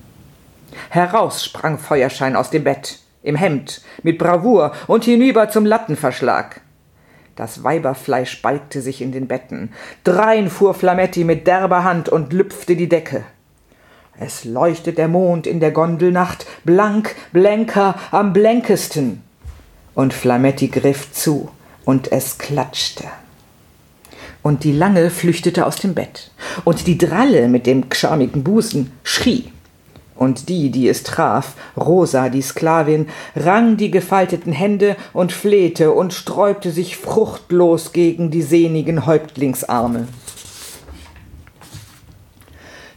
Heraus 0.89 1.43
sprang 1.43 1.79
Feuerschein 1.79 2.35
aus 2.35 2.51
dem 2.51 2.65
Bett, 2.65 2.99
im 3.23 3.35
Hemd, 3.35 3.81
mit 4.03 4.17
Bravour 4.17 4.73
und 4.87 5.03
hinüber 5.03 5.49
zum 5.49 5.65
Lattenverschlag. 5.65 6.61
Das 7.35 7.63
Weiberfleisch 7.63 8.41
balgte 8.41 8.81
sich 8.81 9.01
in 9.01 9.11
den 9.11 9.27
Betten. 9.27 9.71
Drein 10.03 10.49
fuhr 10.49 10.73
Flametti 10.73 11.23
mit 11.23 11.47
derber 11.47 11.83
Hand 11.83 12.09
und 12.09 12.33
lüpfte 12.33 12.75
die 12.75 12.89
Decke. 12.89 13.23
Es 14.19 14.43
leuchtet 14.43 14.97
der 14.97 15.07
Mond 15.07 15.47
in 15.47 15.61
der 15.61 15.71
Gondelnacht, 15.71 16.45
blank, 16.65 17.15
blänker, 17.31 17.95
am 18.11 18.33
blänkesten. 18.33 19.23
Und 19.95 20.13
Flametti 20.13 20.67
griff 20.67 21.13
zu, 21.13 21.49
und 21.85 22.11
es 22.11 22.37
klatschte. 22.37 23.05
Und 24.41 24.65
die 24.65 24.73
Lange 24.73 25.09
flüchtete 25.09 25.65
aus 25.65 25.77
dem 25.77 25.93
Bett, 25.93 26.31
und 26.65 26.87
die 26.87 26.97
Dralle 26.97 27.47
mit 27.47 27.65
dem 27.65 27.89
gschamigen 27.89 28.43
Busen 28.43 28.91
schrie 29.03 29.51
und 30.19 30.49
die, 30.49 30.69
die 30.69 30.89
es 30.89 31.03
traf, 31.03 31.55
Rosa, 31.77 32.27
die 32.27 32.41
Sklavin, 32.41 33.07
rang 33.35 33.77
die 33.77 33.89
gefalteten 33.89 34.51
Hände 34.51 34.97
und 35.13 35.31
flehte 35.31 35.93
und 35.93 36.13
sträubte 36.13 36.71
sich 36.71 36.97
fruchtlos 36.97 37.93
gegen 37.93 38.29
die 38.29 38.41
sehnigen 38.41 39.05
Häuptlingsarme. 39.05 40.07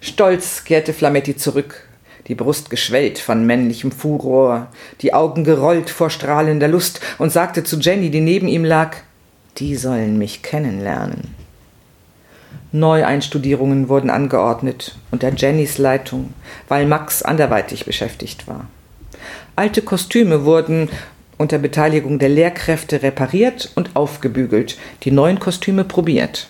Stolz 0.01 0.65
kehrte 0.65 0.93
Flametti 0.93 1.37
zurück, 1.37 1.87
die 2.27 2.35
Brust 2.35 2.71
geschwellt 2.71 3.21
von 3.21 3.47
männlichem 3.47 3.93
Furor, 3.93 4.67
die 5.01 5.15
Augen 5.15 5.45
gerollt 5.45 5.91
vor 5.91 6.11
strahlender 6.11 6.67
Lust 6.67 7.01
und 7.19 7.31
sagte 7.31 7.63
zu 7.63 7.79
Jenny, 7.79 8.11
die 8.11 8.21
neben 8.21 8.49
ihm 8.49 8.65
lag, 8.65 8.97
die 9.59 9.77
sollen 9.77 10.19
mich 10.19 10.43
kennenlernen. 10.43 11.42
Neueinstudierungen 12.73 13.89
wurden 13.89 14.09
angeordnet 14.09 14.97
unter 15.11 15.31
Jennys 15.31 15.77
Leitung, 15.77 16.33
weil 16.69 16.87
Max 16.87 17.23
anderweitig 17.23 17.85
beschäftigt 17.85 18.49
war. 18.49 18.67
Alte 19.57 19.83
Kostüme 19.83 20.47
wurden 20.47 20.89
unter 21.37 21.59
Beteiligung 21.59 22.19
der 22.19 22.31
Lehrkräfte 22.31 23.03
repariert 23.03 23.71
und 23.75 23.95
aufgebügelt, 23.95 24.79
die 25.03 25.11
neuen 25.11 25.39
Kostüme 25.39 25.85
probiert. 25.85 26.49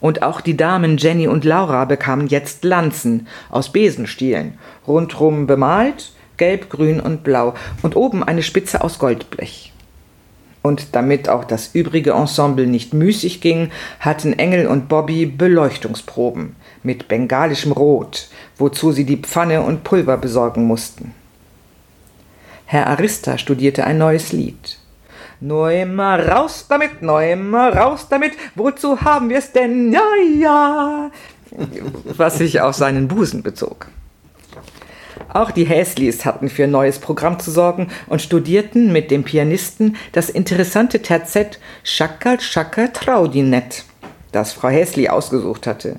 Und 0.00 0.22
auch 0.22 0.40
die 0.40 0.56
Damen 0.56 0.98
Jenny 0.98 1.26
und 1.26 1.44
Laura 1.44 1.84
bekamen 1.84 2.28
jetzt 2.28 2.64
Lanzen 2.64 3.26
aus 3.50 3.72
Besenstielen, 3.72 4.58
rundrum 4.86 5.46
bemalt, 5.46 6.12
gelb, 6.36 6.70
grün 6.70 7.00
und 7.00 7.24
blau, 7.24 7.54
und 7.82 7.96
oben 7.96 8.22
eine 8.22 8.42
Spitze 8.42 8.82
aus 8.82 8.98
Goldblech. 8.98 9.71
Und 10.62 10.94
damit 10.94 11.28
auch 11.28 11.44
das 11.44 11.74
übrige 11.74 12.12
Ensemble 12.12 12.68
nicht 12.68 12.94
müßig 12.94 13.40
ging, 13.40 13.70
hatten 13.98 14.32
Engel 14.32 14.68
und 14.68 14.88
Bobby 14.88 15.26
Beleuchtungsproben 15.26 16.54
mit 16.84 17.08
bengalischem 17.08 17.72
Rot, 17.72 18.28
wozu 18.56 18.92
sie 18.92 19.04
die 19.04 19.16
Pfanne 19.16 19.62
und 19.62 19.82
Pulver 19.82 20.16
besorgen 20.16 20.64
mussten. 20.64 21.14
Herr 22.64 22.86
Arista 22.86 23.38
studierte 23.38 23.84
ein 23.84 23.98
neues 23.98 24.32
Lied. 24.32 24.78
Nur 25.40 25.72
immer 25.72 26.28
raus 26.28 26.66
damit, 26.68 27.02
nur 27.02 27.22
immer 27.22 27.74
raus 27.74 28.06
damit, 28.08 28.32
wozu 28.54 29.00
haben 29.00 29.28
wir 29.28 29.38
es 29.38 29.50
denn? 29.50 29.92
Ja, 29.92 30.00
ja. 30.38 31.10
Was 32.16 32.38
sich 32.38 32.60
auf 32.60 32.76
seinen 32.76 33.08
Busen 33.08 33.42
bezog. 33.42 33.88
Auch 35.32 35.50
die 35.50 35.64
Häslis 35.64 36.26
hatten 36.26 36.50
für 36.50 36.64
ein 36.64 36.70
neues 36.70 36.98
Programm 36.98 37.40
zu 37.40 37.50
sorgen 37.50 37.88
und 38.06 38.20
studierten 38.20 38.92
mit 38.92 39.10
dem 39.10 39.24
Pianisten 39.24 39.96
das 40.12 40.28
interessante 40.28 41.00
Terzett 41.00 41.58
Schakal 41.84 42.38
Schakal 42.38 42.92
Traudinett. 42.92 43.84
das 44.30 44.52
Frau 44.52 44.68
Häsli 44.68 45.08
ausgesucht 45.08 45.66
hatte, 45.66 45.96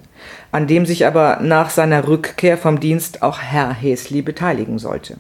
an 0.52 0.68
dem 0.68 0.86
sich 0.86 1.06
aber 1.06 1.40
nach 1.42 1.72
seiner 1.72 2.08
Rückkehr 2.08 2.58
vom 2.58 2.80
Dienst 2.80 3.22
auch 3.24 3.40
Herr 3.40 3.74
Häsli 3.74 4.22
beteiligen 4.22 4.80
sollte. 4.80 5.18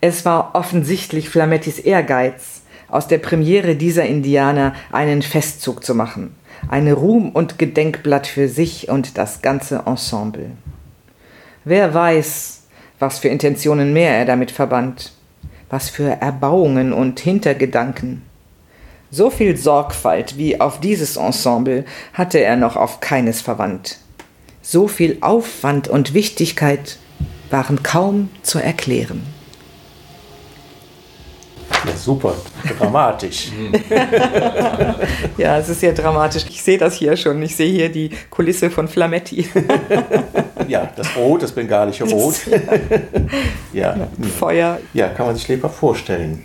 Es 0.00 0.24
war 0.24 0.54
offensichtlich 0.54 1.28
Flamettis 1.28 1.78
Ehrgeiz, 1.78 2.62
aus 2.88 3.06
der 3.06 3.18
Premiere 3.18 3.76
dieser 3.76 4.04
Indianer 4.06 4.74
einen 4.92 5.22
Festzug 5.22 5.84
zu 5.84 5.94
machen, 5.94 6.34
eine 6.68 6.94
Ruhm- 6.94 7.30
und 7.30 7.58
Gedenkblatt 7.58 8.26
für 8.26 8.48
sich 8.48 8.88
und 8.88 9.18
das 9.18 9.42
ganze 9.42 9.82
Ensemble. 9.86 10.52
Wer 11.64 11.92
weiß, 11.92 12.57
was 12.98 13.18
für 13.18 13.28
Intentionen 13.28 13.92
mehr 13.92 14.16
er 14.16 14.24
damit 14.24 14.50
verband, 14.50 15.12
was 15.70 15.88
für 15.88 16.20
Erbauungen 16.20 16.92
und 16.92 17.20
Hintergedanken. 17.20 18.22
So 19.10 19.30
viel 19.30 19.56
Sorgfalt 19.56 20.36
wie 20.36 20.60
auf 20.60 20.80
dieses 20.80 21.16
Ensemble 21.16 21.84
hatte 22.12 22.40
er 22.40 22.56
noch 22.56 22.76
auf 22.76 23.00
keines 23.00 23.40
verwandt. 23.40 23.98
So 24.60 24.86
viel 24.86 25.18
Aufwand 25.22 25.88
und 25.88 26.12
Wichtigkeit 26.12 26.98
waren 27.50 27.82
kaum 27.82 28.28
zu 28.42 28.58
erklären. 28.58 29.22
Ja, 31.86 31.96
super, 31.96 32.34
dramatisch. 32.78 33.50
ja, 35.38 35.58
es 35.58 35.68
ist 35.68 35.80
sehr 35.80 35.92
dramatisch. 35.92 36.44
Ich 36.48 36.62
sehe 36.62 36.78
das 36.78 36.94
hier 36.94 37.16
schon. 37.16 37.40
Ich 37.42 37.54
sehe 37.56 37.70
hier 37.70 37.88
die 37.88 38.10
Kulisse 38.30 38.70
von 38.70 38.88
Flametti. 38.88 39.48
ja, 40.68 40.90
das 40.96 41.16
Rot, 41.16 41.42
das 41.42 41.52
bengalische 41.52 42.04
Rot. 42.04 42.34
ja. 43.72 44.08
Feuer. 44.38 44.78
Ja, 44.92 45.08
kann 45.08 45.26
man 45.26 45.36
sich 45.36 45.46
lebhaft 45.48 45.76
vorstellen. 45.76 46.44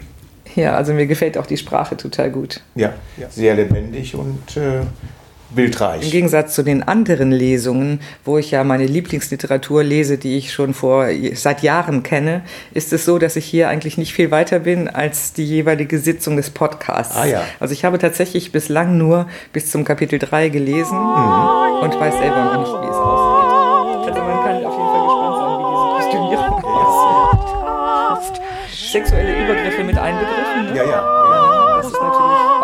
Ja, 0.55 0.75
also 0.75 0.93
mir 0.93 1.07
gefällt 1.07 1.37
auch 1.37 1.47
die 1.47 1.57
Sprache 1.57 1.97
total 1.97 2.29
gut. 2.29 2.61
Ja, 2.75 2.93
sehr 3.29 3.55
lebendig 3.55 4.13
und 4.15 4.55
äh, 4.55 4.81
bildreich. 5.55 6.03
Im 6.03 6.11
Gegensatz 6.11 6.55
zu 6.55 6.63
den 6.63 6.83
anderen 6.83 7.31
Lesungen, 7.31 7.99
wo 8.25 8.37
ich 8.37 8.51
ja 8.51 8.63
meine 8.63 8.85
Lieblingsliteratur 8.85 9.83
lese, 9.83 10.17
die 10.17 10.37
ich 10.37 10.53
schon 10.53 10.73
vor 10.73 11.07
seit 11.33 11.63
Jahren 11.63 12.03
kenne, 12.03 12.43
ist 12.73 12.93
es 12.93 13.05
so, 13.05 13.19
dass 13.19 13.35
ich 13.35 13.45
hier 13.45 13.69
eigentlich 13.69 13.97
nicht 13.97 14.13
viel 14.13 14.31
weiter 14.31 14.59
bin 14.59 14.87
als 14.87 15.33
die 15.33 15.45
jeweilige 15.45 15.99
Sitzung 15.99 16.37
des 16.37 16.49
Podcasts. 16.49 17.15
Ah, 17.15 17.25
ja. 17.25 17.43
Also 17.59 17.73
ich 17.73 17.85
habe 17.85 17.97
tatsächlich 17.97 18.51
bislang 18.51 18.97
nur 18.97 19.27
bis 19.51 19.71
zum 19.71 19.85
Kapitel 19.85 20.19
3 20.19 20.49
gelesen 20.49 20.97
mhm. 20.97 21.81
und 21.81 21.99
weiß 21.99 22.17
selber 22.17 22.43
noch 22.45 22.59
nicht, 22.59 22.71
wie 22.71 22.87
es 22.87 22.95
ausgeht. 22.95 24.09
Also 24.09 24.21
man 24.21 24.43
kann 24.43 24.65
auf 24.65 24.77
jeden 24.77 24.89
Fall 24.91 25.03
gespannt 25.05 25.35
sein, 25.39 25.51
wie 25.59 26.29
diese 26.29 26.45
Kostümierung 26.45 26.63
aussieht. 26.63 28.41
Sexuelle 28.91 29.43
Übergriffe 29.43 29.83
mit 29.83 29.97
einbegriffen. 29.97 30.65
Ne? 30.65 30.77
Ja, 30.77 30.83
ja. 30.83 31.12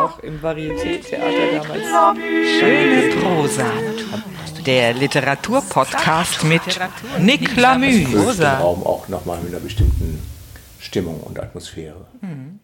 Auch 0.10 0.20
im 0.24 0.42
Varieté-Theater 0.42 1.62
damals. 1.62 2.20
Schöne 2.60 3.16
Prosa. 3.16 3.66
Der 4.66 4.94
Literaturpodcast 4.94 6.44
mit 6.44 6.62
Nick 7.20 7.56
Lamü. 7.56 8.06
Raum 8.42 8.84
auch 8.84 9.08
nochmal 9.08 9.40
mit 9.42 9.54
einer 9.54 9.62
bestimmten 9.62 10.22
Stimmung 10.80 11.20
und 11.22 11.40
Atmosphäre. 11.40 12.06
Mhm. 12.22 12.60